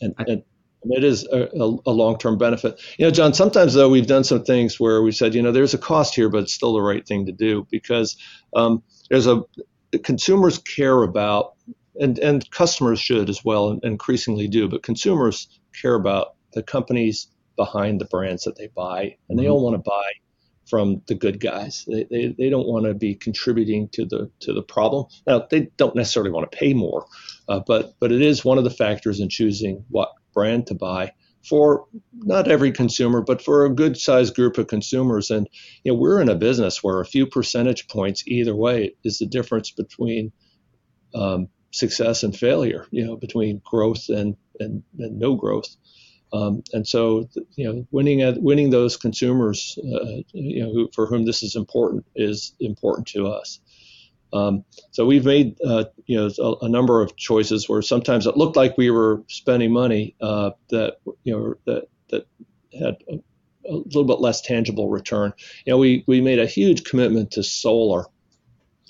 and, 0.00 0.14
and 0.18 0.42
it 0.90 1.04
is 1.04 1.26
a, 1.26 1.48
a, 1.54 1.90
long-term 1.90 2.38
benefit. 2.38 2.80
You 2.98 3.06
know, 3.06 3.10
John. 3.10 3.34
Sometimes 3.34 3.74
though, 3.74 3.88
we've 3.88 4.06
done 4.06 4.24
some 4.24 4.44
things 4.44 4.78
where 4.78 5.02
we 5.02 5.12
said, 5.12 5.34
you 5.34 5.42
know, 5.42 5.52
there's 5.52 5.74
a 5.74 5.78
cost 5.78 6.14
here, 6.14 6.28
but 6.28 6.44
it's 6.44 6.54
still 6.54 6.74
the 6.74 6.82
right 6.82 7.06
thing 7.06 7.26
to 7.26 7.32
do 7.32 7.66
because 7.70 8.16
um, 8.54 8.82
there's 9.10 9.26
a 9.26 9.42
consumers 10.02 10.58
care 10.58 11.02
about, 11.02 11.54
and 11.96 12.18
and 12.18 12.48
customers 12.50 13.00
should 13.00 13.28
as 13.28 13.44
well, 13.44 13.70
and 13.70 13.84
increasingly 13.84 14.48
do, 14.48 14.68
but 14.68 14.82
consumers 14.82 15.48
care 15.80 15.94
about 15.94 16.34
the 16.52 16.62
companies 16.62 17.28
behind 17.56 18.00
the 18.00 18.04
brands 18.06 18.44
that 18.44 18.56
they 18.56 18.68
buy, 18.68 19.16
and 19.28 19.38
they 19.38 19.44
mm-hmm. 19.44 19.52
all 19.52 19.64
want 19.64 19.74
to 19.74 19.90
buy 19.90 20.12
from 20.68 21.00
the 21.06 21.14
good 21.14 21.38
guys. 21.38 21.84
They, 21.86 22.04
they, 22.10 22.34
they 22.36 22.50
don't 22.50 22.66
want 22.66 22.86
to 22.86 22.94
be 22.94 23.14
contributing 23.14 23.88
to 23.90 24.04
the 24.04 24.30
to 24.40 24.52
the 24.52 24.62
problem. 24.62 25.06
Now 25.26 25.46
they 25.50 25.68
don't 25.76 25.94
necessarily 25.94 26.30
want 26.30 26.50
to 26.50 26.56
pay 26.56 26.74
more, 26.74 27.06
uh, 27.48 27.60
but 27.66 27.94
but 28.00 28.12
it 28.12 28.22
is 28.22 28.44
one 28.44 28.58
of 28.58 28.64
the 28.64 28.70
factors 28.70 29.20
in 29.20 29.28
choosing 29.28 29.84
what 29.88 30.12
brand 30.32 30.66
to 30.68 30.74
buy 30.74 31.12
for 31.48 31.86
not 32.12 32.48
every 32.48 32.72
consumer, 32.72 33.20
but 33.22 33.40
for 33.40 33.64
a 33.64 33.74
good 33.74 33.96
sized 33.96 34.34
group 34.34 34.58
of 34.58 34.66
consumers. 34.66 35.30
And 35.30 35.48
you 35.84 35.92
know, 35.92 35.98
we're 35.98 36.20
in 36.20 36.28
a 36.28 36.34
business 36.34 36.82
where 36.82 37.00
a 37.00 37.06
few 37.06 37.26
percentage 37.26 37.88
points 37.88 38.26
either 38.26 38.54
way 38.54 38.94
is 39.04 39.18
the 39.18 39.26
difference 39.26 39.70
between 39.70 40.32
um, 41.14 41.48
success 41.70 42.22
and 42.22 42.36
failure. 42.36 42.86
You 42.90 43.06
know, 43.06 43.16
between 43.16 43.62
growth 43.64 44.08
and 44.08 44.36
and, 44.58 44.82
and 44.98 45.18
no 45.18 45.36
growth. 45.36 45.76
Um, 46.32 46.62
and 46.72 46.86
so, 46.86 47.28
you 47.54 47.72
know, 47.72 47.86
winning 47.92 48.20
at, 48.22 48.42
winning 48.42 48.70
those 48.70 48.96
consumers, 48.96 49.78
uh, 49.78 50.22
you 50.32 50.64
know, 50.64 50.72
who, 50.72 50.90
for 50.92 51.06
whom 51.06 51.24
this 51.24 51.42
is 51.42 51.54
important 51.54 52.04
is 52.16 52.52
important 52.58 53.06
to 53.08 53.28
us. 53.28 53.60
Um, 54.32 54.64
so 54.90 55.06
we've 55.06 55.24
made, 55.24 55.56
uh, 55.64 55.84
you 56.06 56.16
know, 56.16 56.30
a, 56.38 56.66
a, 56.66 56.68
number 56.68 57.00
of 57.00 57.16
choices 57.16 57.68
where 57.68 57.80
sometimes 57.80 58.26
it 58.26 58.36
looked 58.36 58.56
like 58.56 58.76
we 58.76 58.90
were 58.90 59.22
spending 59.28 59.72
money 59.72 60.16
uh, 60.20 60.50
that, 60.70 60.96
you 61.24 61.32
know, 61.32 61.54
that 61.66 61.88
that 62.10 62.26
had 62.78 62.96
a, 63.08 63.18
a, 63.70 63.74
little 63.74 64.04
bit 64.04 64.20
less 64.20 64.40
tangible 64.40 64.88
return. 64.88 65.32
You 65.64 65.72
know, 65.72 65.78
we 65.78 66.04
we 66.06 66.20
made 66.20 66.38
a 66.38 66.46
huge 66.46 66.84
commitment 66.84 67.32
to 67.32 67.42
solar. 67.42 68.06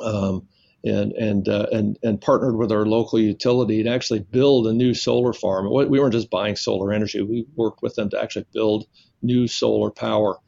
Um, 0.01 0.49
and 0.85 1.13
and 1.13 1.49
uh, 1.49 1.67
and 1.73 1.99
and 2.03 2.21
partnered 2.21 2.57
with 2.57 2.71
our 2.71 2.87
local 2.87 3.19
utility 3.19 3.83
to 3.83 3.91
actually 3.91 4.21
build 4.21 4.67
a 4.67 4.73
new 4.73 4.95
solar 4.95 5.33
farm. 5.33 5.69
We 5.71 5.99
weren't 5.99 6.13
just 6.13 6.31
buying 6.31 6.55
solar 6.55 6.93
energy; 6.93 7.23
we 7.23 7.47
worked 7.57 7.83
with 7.83 7.97
them 7.97 8.09
to 8.11 8.23
actually 8.23 8.47
build 8.53 8.87
new 9.23 9.49
solar 9.49 9.91
power 9.91 10.39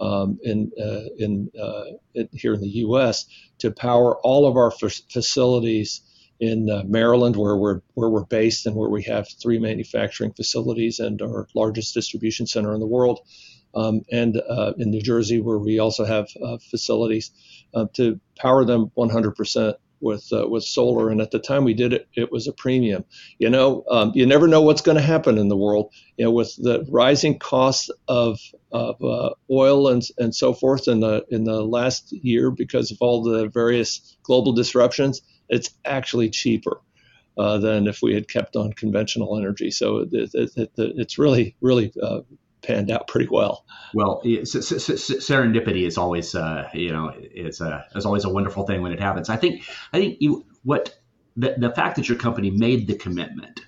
um, 0.00 0.38
in 0.42 0.70
uh, 0.80 1.08
in, 1.18 1.50
uh, 1.60 1.84
in, 2.14 2.28
here 2.32 2.54
in 2.54 2.60
the 2.60 2.68
U.S. 2.68 3.26
to 3.58 3.70
power 3.70 4.16
all 4.18 4.46
of 4.46 4.56
our 4.56 4.72
f- 4.72 5.00
facilities 5.10 6.00
in 6.40 6.70
uh, 6.70 6.82
Maryland, 6.86 7.36
where 7.36 7.56
we're 7.56 7.80
where 7.94 8.08
we're 8.08 8.24
based 8.24 8.66
and 8.66 8.76
where 8.76 8.88
we 8.88 9.02
have 9.04 9.28
three 9.28 9.58
manufacturing 9.58 10.32
facilities 10.32 11.00
and 11.00 11.20
our 11.20 11.48
largest 11.54 11.94
distribution 11.94 12.46
center 12.46 12.74
in 12.74 12.80
the 12.80 12.86
world, 12.86 13.20
um, 13.74 14.02
and 14.12 14.40
uh, 14.48 14.72
in 14.78 14.90
New 14.90 15.02
Jersey, 15.02 15.40
where 15.40 15.58
we 15.58 15.78
also 15.78 16.04
have 16.04 16.28
uh, 16.42 16.58
facilities 16.70 17.32
uh, 17.74 17.86
to 17.94 18.20
power 18.36 18.64
them 18.64 18.90
100% 18.96 19.74
with 20.00 20.26
uh, 20.32 20.48
with 20.48 20.64
solar. 20.64 21.10
And 21.10 21.20
at 21.20 21.30
the 21.30 21.38
time 21.38 21.64
we 21.64 21.74
did 21.74 21.92
it, 21.92 22.08
it 22.14 22.32
was 22.32 22.46
a 22.46 22.52
premium. 22.52 23.04
You 23.38 23.50
know, 23.50 23.84
um, 23.90 24.12
you 24.14 24.26
never 24.26 24.48
know 24.48 24.62
what's 24.62 24.82
going 24.82 24.96
to 24.96 25.02
happen 25.02 25.38
in 25.38 25.48
the 25.48 25.56
world. 25.56 25.92
You 26.16 26.24
know, 26.24 26.30
with 26.30 26.54
the 26.56 26.86
rising 26.90 27.38
costs 27.38 27.90
of 28.08 28.38
of 28.72 29.02
uh, 29.02 29.30
oil 29.50 29.88
and 29.88 30.02
and 30.18 30.34
so 30.34 30.52
forth 30.52 30.88
in 30.88 31.00
the 31.00 31.24
in 31.30 31.44
the 31.44 31.62
last 31.62 32.12
year 32.12 32.50
because 32.50 32.90
of 32.90 32.98
all 33.00 33.22
the 33.22 33.48
various 33.48 34.16
global 34.22 34.52
disruptions, 34.52 35.22
it's 35.48 35.70
actually 35.84 36.30
cheaper. 36.30 36.80
Uh, 37.36 37.56
than 37.56 37.86
if 37.86 38.02
we 38.02 38.12
had 38.12 38.26
kept 38.26 38.56
on 38.56 38.72
conventional 38.72 39.38
energy. 39.38 39.70
So 39.70 39.98
it, 39.98 40.08
it, 40.12 40.50
it, 40.56 40.72
it's 40.76 41.18
really, 41.18 41.54
really 41.60 41.92
uh, 42.02 42.22
panned 42.62 42.90
out 42.90 43.08
pretty 43.08 43.28
well. 43.30 43.64
Well, 43.94 44.20
serendipity 44.24 45.86
is 45.86 45.96
always, 45.96 46.34
uh, 46.34 46.68
you 46.74 46.92
know, 46.92 47.12
is 47.16 47.60
a 47.60 47.86
is 47.94 48.04
always 48.04 48.24
a 48.24 48.28
wonderful 48.30 48.66
thing 48.66 48.82
when 48.82 48.92
it 48.92 49.00
happens. 49.00 49.28
I 49.28 49.36
think 49.36 49.62
I 49.92 49.98
think 49.98 50.18
you 50.20 50.44
what 50.64 50.98
the, 51.36 51.54
the 51.56 51.70
fact 51.70 51.96
that 51.96 52.08
your 52.08 52.18
company 52.18 52.50
made 52.50 52.86
the 52.86 52.96
commitment 52.96 53.60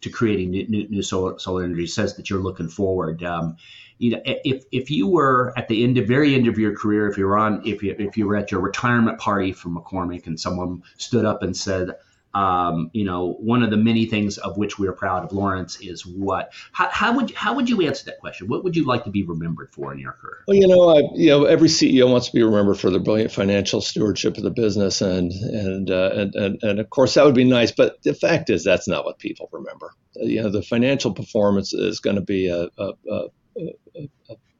to 0.00 0.10
creating 0.10 0.50
new, 0.50 0.68
new, 0.68 0.88
new 0.88 1.02
solar, 1.02 1.38
solar 1.38 1.64
energy 1.64 1.86
says 1.86 2.16
that 2.16 2.30
you're 2.30 2.40
looking 2.40 2.68
forward. 2.68 3.22
Um, 3.24 3.56
you 3.98 4.10
know, 4.10 4.20
if 4.24 4.64
if 4.70 4.90
you 4.90 5.08
were 5.08 5.52
at 5.56 5.68
the 5.68 5.82
end, 5.82 5.98
of 5.98 6.06
very 6.06 6.34
end 6.34 6.46
of 6.46 6.58
your 6.58 6.76
career, 6.76 7.08
if 7.08 7.16
you 7.16 7.26
were 7.26 7.38
on, 7.38 7.66
if 7.66 7.82
you 7.82 7.96
if 7.98 8.16
you 8.16 8.26
were 8.26 8.36
at 8.36 8.52
your 8.52 8.60
retirement 8.60 9.18
party 9.18 9.52
from 9.52 9.76
McCormick, 9.76 10.26
and 10.26 10.38
someone 10.38 10.82
stood 10.98 11.24
up 11.24 11.42
and 11.42 11.56
said, 11.56 11.92
um, 12.36 12.90
you 12.92 13.02
know, 13.02 13.32
one 13.40 13.62
of 13.62 13.70
the 13.70 13.78
many 13.78 14.04
things 14.04 14.36
of 14.36 14.58
which 14.58 14.78
we 14.78 14.86
are 14.86 14.92
proud 14.92 15.24
of 15.24 15.32
Lawrence 15.32 15.80
is 15.80 16.04
what? 16.04 16.52
How, 16.72 16.90
how, 16.90 17.16
would 17.16 17.30
how 17.30 17.54
would 17.54 17.70
you 17.70 17.80
answer 17.80 18.04
that 18.04 18.20
question? 18.20 18.46
What 18.46 18.62
would 18.62 18.76
you 18.76 18.84
like 18.84 19.04
to 19.04 19.10
be 19.10 19.22
remembered 19.22 19.72
for 19.72 19.90
in 19.90 19.98
your 19.98 20.12
career? 20.12 20.44
Well, 20.46 20.54
you 20.54 20.68
know, 20.68 20.90
I, 20.90 21.00
you 21.14 21.30
know, 21.30 21.44
every 21.44 21.68
CEO 21.68 22.10
wants 22.10 22.26
to 22.26 22.34
be 22.34 22.42
remembered 22.42 22.78
for 22.78 22.90
the 22.90 23.00
brilliant 23.00 23.32
financial 23.32 23.80
stewardship 23.80 24.36
of 24.36 24.42
the 24.42 24.50
business, 24.50 25.00
and 25.00 25.32
and 25.32 25.90
uh, 25.90 26.10
and, 26.12 26.34
and 26.34 26.62
and 26.62 26.78
of 26.78 26.90
course 26.90 27.14
that 27.14 27.24
would 27.24 27.34
be 27.34 27.44
nice. 27.44 27.72
But 27.72 28.02
the 28.02 28.12
fact 28.12 28.50
is, 28.50 28.62
that's 28.62 28.86
not 28.86 29.06
what 29.06 29.18
people 29.18 29.48
remember. 29.50 29.92
You 30.16 30.42
know, 30.42 30.50
the 30.50 30.62
financial 30.62 31.14
performance 31.14 31.72
is 31.72 32.00
going 32.00 32.16
to 32.16 32.22
be 32.22 32.48
a, 32.48 32.68
a, 32.76 32.92
a, 33.10 34.08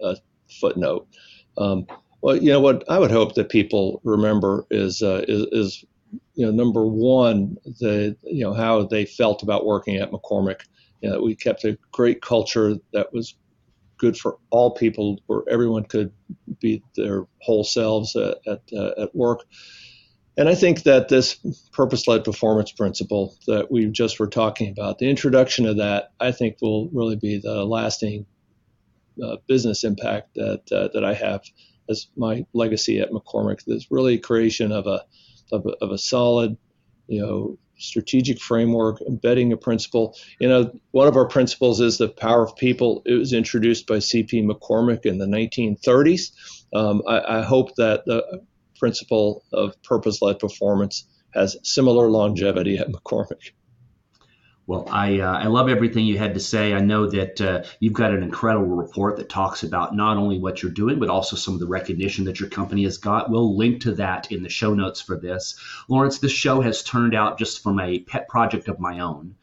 a 0.01 0.17
footnote. 0.49 1.09
Um, 1.59 1.87
well, 2.23 2.37
you 2.37 2.53
know 2.53 2.61
what 2.61 2.89
I 2.89 2.99
would 2.99 3.11
hope 3.11 3.35
that 3.35 3.51
people 3.51 4.01
remember 4.03 4.65
is 4.71 5.03
uh, 5.03 5.27
is, 5.29 5.47
is 5.53 5.85
you 6.37 6.45
know, 6.45 6.53
number 6.53 6.87
one, 6.87 7.57
the 7.81 8.17
you 8.23 8.45
know 8.45 8.53
how 8.53 8.85
they 8.85 9.07
felt 9.07 9.43
about 9.43 9.67
working 9.67 9.97
at 9.97 10.13
McCormick. 10.13 10.61
You 11.01 11.11
know, 11.11 11.23
we 11.23 11.35
kept 11.35 11.65
a 11.65 11.79
great 11.91 12.23
culture 12.23 12.77
that 12.93 13.13
was 13.13 13.35
good 13.99 14.17
for 14.17 14.37
all 14.51 14.71
people, 14.71 15.19
where 15.27 15.43
everyone 15.51 15.85
could 15.85 16.13
be 16.61 16.83
their 16.95 17.25
whole 17.41 17.65
selves 17.65 18.15
at 18.15 18.39
at, 18.47 18.63
uh, 18.73 19.03
at 19.03 19.15
work. 19.17 19.45
And 20.39 20.51
I 20.51 20.55
think 20.55 20.83
that 20.83 21.09
this 21.09 21.39
purpose-led 21.73 22.23
performance 22.23 22.71
principle 22.71 23.35
that 23.47 23.71
we 23.71 23.87
just 23.87 24.21
were 24.21 24.27
talking 24.27 24.71
about, 24.71 24.99
the 24.99 25.09
introduction 25.09 25.65
of 25.65 25.79
that, 25.79 26.13
I 26.21 26.33
think 26.33 26.59
will 26.61 26.91
really 26.91 27.17
be 27.17 27.41
the 27.43 27.65
lasting 27.65 28.27
uh, 29.25 29.37
business 29.49 29.83
impact 29.85 30.35
that 30.35 30.71
uh, 30.71 30.89
that 30.93 31.05
I 31.05 31.15
have 31.15 31.41
as 31.89 32.09
my 32.17 32.45
legacy 32.53 33.01
at 33.01 33.11
McCormick. 33.11 33.65
This 33.65 33.91
really 33.91 34.19
creation 34.19 34.73
of 34.73 34.87
a 34.87 35.05
of 35.53 35.67
a, 35.67 35.71
of 35.85 35.91
a 35.91 35.99
solid, 35.99 36.57
you 37.07 37.21
know, 37.21 37.59
strategic 37.79 38.41
framework, 38.41 39.01
embedding 39.03 39.53
a 39.53 39.57
principle. 39.57 40.17
You 40.39 40.49
know, 40.49 40.81
one 40.93 41.09
of 41.09 41.17
our 41.17 41.27
principles 41.27 41.81
is 41.81 41.99
the 41.99 42.09
power 42.09 42.43
of 42.43 42.57
people. 42.57 43.03
It 43.05 43.15
was 43.15 43.33
introduced 43.33 43.87
by 43.87 43.99
C.P. 43.99 44.43
McCormick 44.43 45.05
in 45.05 45.19
the 45.19 45.27
1930s. 45.27 46.33
Um, 46.75 47.03
I, 47.07 47.39
I, 47.39 47.43
hope 47.43 47.75
that 47.77 48.05
the 48.07 48.43
principle 48.79 49.45
of 49.53 49.81
purpose-led 49.83 50.39
performance 50.39 51.07
has 51.33 51.57
similar 51.63 52.11
longevity 52.11 52.79
at 52.79 52.89
McCormick. 52.89 53.53
Well, 54.69 54.89
I, 54.91 55.21
uh, 55.21 55.39
I 55.39 55.47
love 55.47 55.69
everything 55.69 56.07
you 56.07 56.19
had 56.19 56.35
to 56.35 56.41
say. 56.41 56.75
I 56.75 56.81
know 56.81 57.09
that 57.09 57.41
uh, 57.41 57.63
you've 57.79 57.93
got 57.93 58.13
an 58.13 58.25
incredible 58.25 58.67
report 58.67 59.17
that 59.17 59.29
talks 59.29 59.63
about 59.63 59.95
not 59.95 60.17
only 60.17 60.41
what 60.41 60.61
you're 60.61 60.73
doing, 60.73 60.99
but 60.99 61.09
also 61.09 61.37
some 61.37 61.55
of 61.55 61.61
the 61.61 61.69
recognition 61.69 62.25
that 62.25 62.41
your 62.41 62.49
company 62.49 62.83
has 62.83 62.99
got. 62.99 63.31
We'll 63.31 63.57
link 63.57 63.83
to 63.83 63.95
that 63.95 64.33
in 64.33 64.43
the 64.43 64.49
show 64.49 64.75
notes 64.75 65.01
for 65.01 65.17
this. 65.17 65.57
Lawrence, 65.87 66.19
this 66.19 66.33
show 66.33 66.61
has 66.63 66.83
turned 66.83 67.15
out 67.15 67.39
just 67.39 67.63
from 67.63 67.79
a 67.79 68.01
pet 68.01 68.27
project 68.29 68.67
of 68.67 68.81
my 68.81 68.99
own 68.99 69.37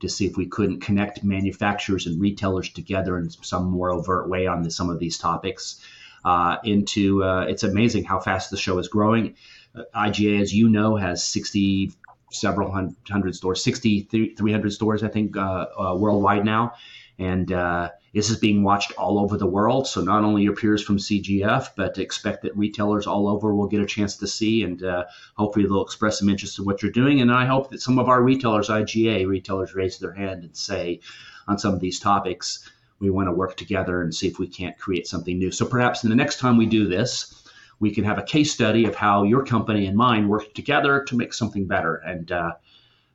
to 0.00 0.08
see 0.08 0.26
if 0.26 0.36
we 0.36 0.46
couldn't 0.46 0.80
connect 0.80 1.24
manufacturers 1.24 2.06
and 2.06 2.20
retailers 2.20 2.68
together 2.68 3.16
in 3.18 3.30
some 3.30 3.70
more 3.70 3.90
overt 3.90 4.28
way 4.28 4.46
on 4.46 4.62
the, 4.62 4.70
some 4.70 4.90
of 4.90 4.98
these 4.98 5.16
topics. 5.16 5.80
Uh, 6.24 6.56
into 6.64 7.24
uh, 7.24 7.46
it's 7.48 7.62
amazing 7.62 8.04
how 8.04 8.20
fast 8.20 8.50
the 8.50 8.56
show 8.56 8.76
is 8.78 8.88
growing. 8.88 9.34
Uh, 9.74 9.82
IGA, 9.94 10.42
as 10.42 10.52
you 10.52 10.68
know, 10.68 10.96
has 10.96 11.24
60 11.24 11.92
several 12.30 12.70
hundred 12.70 13.34
stores, 13.34 13.62
60, 13.62 14.34
300 14.36 14.72
stores, 14.72 15.02
I 15.02 15.08
think, 15.08 15.36
uh, 15.36 15.66
uh, 15.78 15.94
worldwide 15.96 16.44
now. 16.44 16.74
And 17.18 17.50
uh, 17.52 17.90
this 18.14 18.30
is 18.30 18.38
being 18.38 18.62
watched 18.62 18.92
all 18.92 19.18
over 19.18 19.36
the 19.36 19.46
world. 19.46 19.86
So 19.86 20.00
not 20.00 20.24
only 20.24 20.42
your 20.42 20.54
peers 20.54 20.82
from 20.82 20.98
CGF, 20.98 21.70
but 21.76 21.98
expect 21.98 22.42
that 22.42 22.56
retailers 22.56 23.06
all 23.06 23.28
over 23.28 23.54
will 23.54 23.66
get 23.66 23.80
a 23.80 23.86
chance 23.86 24.16
to 24.18 24.26
see, 24.26 24.62
and 24.62 24.82
uh, 24.82 25.04
hopefully 25.36 25.66
they'll 25.66 25.84
express 25.84 26.20
some 26.20 26.28
interest 26.28 26.58
in 26.58 26.64
what 26.64 26.82
you're 26.82 26.92
doing. 26.92 27.20
And 27.20 27.32
I 27.32 27.44
hope 27.44 27.70
that 27.70 27.82
some 27.82 27.98
of 27.98 28.08
our 28.08 28.22
retailers, 28.22 28.68
IGA 28.68 29.26
retailers, 29.26 29.74
raise 29.74 29.98
their 29.98 30.12
hand 30.12 30.44
and 30.44 30.56
say 30.56 31.00
on 31.48 31.58
some 31.58 31.74
of 31.74 31.80
these 31.80 31.98
topics, 31.98 32.68
we 33.00 33.10
want 33.10 33.28
to 33.28 33.32
work 33.32 33.56
together 33.56 34.02
and 34.02 34.14
see 34.14 34.28
if 34.28 34.38
we 34.38 34.48
can't 34.48 34.78
create 34.78 35.06
something 35.06 35.38
new. 35.38 35.50
So 35.50 35.66
perhaps 35.66 36.02
in 36.02 36.10
the 36.10 36.16
next 36.16 36.38
time 36.38 36.56
we 36.56 36.66
do 36.66 36.86
this, 36.86 37.37
we 37.80 37.94
can 37.94 38.04
have 38.04 38.18
a 38.18 38.22
case 38.22 38.52
study 38.52 38.84
of 38.84 38.94
how 38.94 39.22
your 39.22 39.44
company 39.44 39.86
and 39.86 39.96
mine 39.96 40.28
worked 40.28 40.54
together 40.54 41.04
to 41.04 41.16
make 41.16 41.32
something 41.32 41.66
better. 41.66 41.96
And 41.96 42.30
uh, 42.32 42.52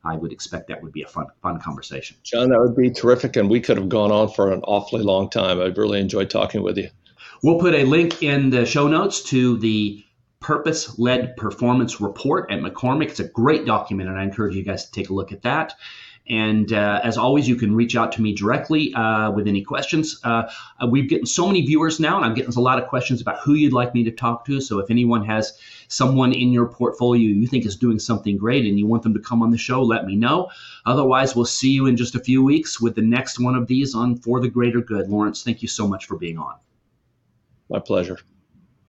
I 0.04 0.16
would 0.16 0.32
expect 0.32 0.68
that 0.68 0.82
would 0.82 0.92
be 0.92 1.04
a 1.04 1.08
fun, 1.08 1.28
fun 1.42 1.60
conversation. 1.60 2.18
John, 2.24 2.50
that 2.50 2.60
would 2.60 2.76
be 2.76 2.92
terrific, 2.92 3.36
and 3.36 3.50
we 3.50 3.62
could 3.62 3.78
have 3.78 3.90
gone 3.90 4.12
on 4.12 4.30
for 4.30 4.52
an 4.52 4.62
awfully 4.64 5.04
long 5.04 5.30
time. 5.30 5.62
I've 5.62 5.78
really 5.78 6.00
enjoyed 6.00 6.30
talking 6.30 6.62
with 6.62 6.78
you. 6.78 6.90
We'll 7.42 7.60
put 7.60 7.74
a 7.74 7.84
link 7.84 8.24
in 8.24 8.50
the 8.50 8.66
show 8.66 8.88
notes 8.88 9.22
to 9.24 9.58
the 9.58 10.04
Purpose 10.40 11.00
Led 11.00 11.38
Performance 11.38 12.02
Report 12.02 12.52
at 12.52 12.60
McCormick. 12.60 13.10
It's 13.10 13.22
a 13.22 13.28
great 13.30 13.66
document, 13.66 14.10
and 14.10 14.20
I 14.20 14.24
encourage 14.24 14.56
you 14.56 14.64
guys 14.64 14.86
to 14.86 14.92
take 14.92 15.10
a 15.10 15.14
look 15.14 15.32
at 15.32 15.42
that. 15.44 15.74
And 16.30 16.72
uh, 16.72 17.02
as 17.04 17.18
always, 17.18 17.50
you 17.50 17.58
can 17.58 17.76
reach 17.76 17.98
out 17.98 18.14
to 18.14 18.22
me 18.22 18.34
directly 18.34 18.94
uh, 18.94 19.32
with 19.32 19.46
any 19.48 19.62
questions. 19.62 20.22
Uh, 20.24 20.44
we've 20.90 21.10
gotten 21.10 21.26
so 21.26 21.48
many 21.48 21.66
viewers 21.66 22.00
now, 22.00 22.16
and 22.16 22.26
I'm 22.26 22.34
getting 22.34 22.54
a 22.54 22.60
lot 22.62 22.82
of 22.82 22.88
questions 22.88 23.20
about 23.20 23.40
who 23.40 23.56
you'd 23.56 23.74
like 23.74 23.94
me 23.94 24.06
to 24.06 24.12
talk 24.12 24.46
to. 24.46 24.62
So 24.62 24.80
if 24.80 24.90
anyone 24.90 25.26
has 25.26 25.58
someone 25.90 26.32
in 26.32 26.52
your 26.52 26.68
portfolio 26.68 27.30
you 27.30 27.46
think 27.48 27.66
is 27.66 27.76
doing 27.76 28.00
something 28.00 28.38
great 28.38 28.66
and 28.66 28.80
you 28.80 28.88
want 28.88 29.04
them 29.04 29.14
to 29.14 29.20
come 29.20 29.44
on 29.44 29.52
the 29.52 29.58
show, 29.58 29.84
let 29.84 30.06
me 30.06 30.16
know. 30.16 30.50
Otherwise, 30.86 31.36
we'll 31.36 31.46
see 31.46 31.72
you 31.72 31.88
in 31.88 31.98
just 31.98 32.16
a 32.16 32.20
few 32.20 32.42
weeks 32.44 32.80
with 32.80 32.96
the 32.96 33.02
next 33.02 33.40
one 33.40 33.56
of 33.56 33.68
these 33.68 33.94
on 33.94 34.16
For 34.16 34.40
the 34.40 34.48
Greater 34.50 34.82
Good. 34.82 35.10
Lawrence, 35.10 35.44
thank 35.44 35.62
you 35.62 35.68
so 35.68 35.88
much 35.88 36.06
for 36.06 36.18
being 36.18 36.38
on. 36.38 36.56
My 37.70 37.80
pleasure. 37.80 38.18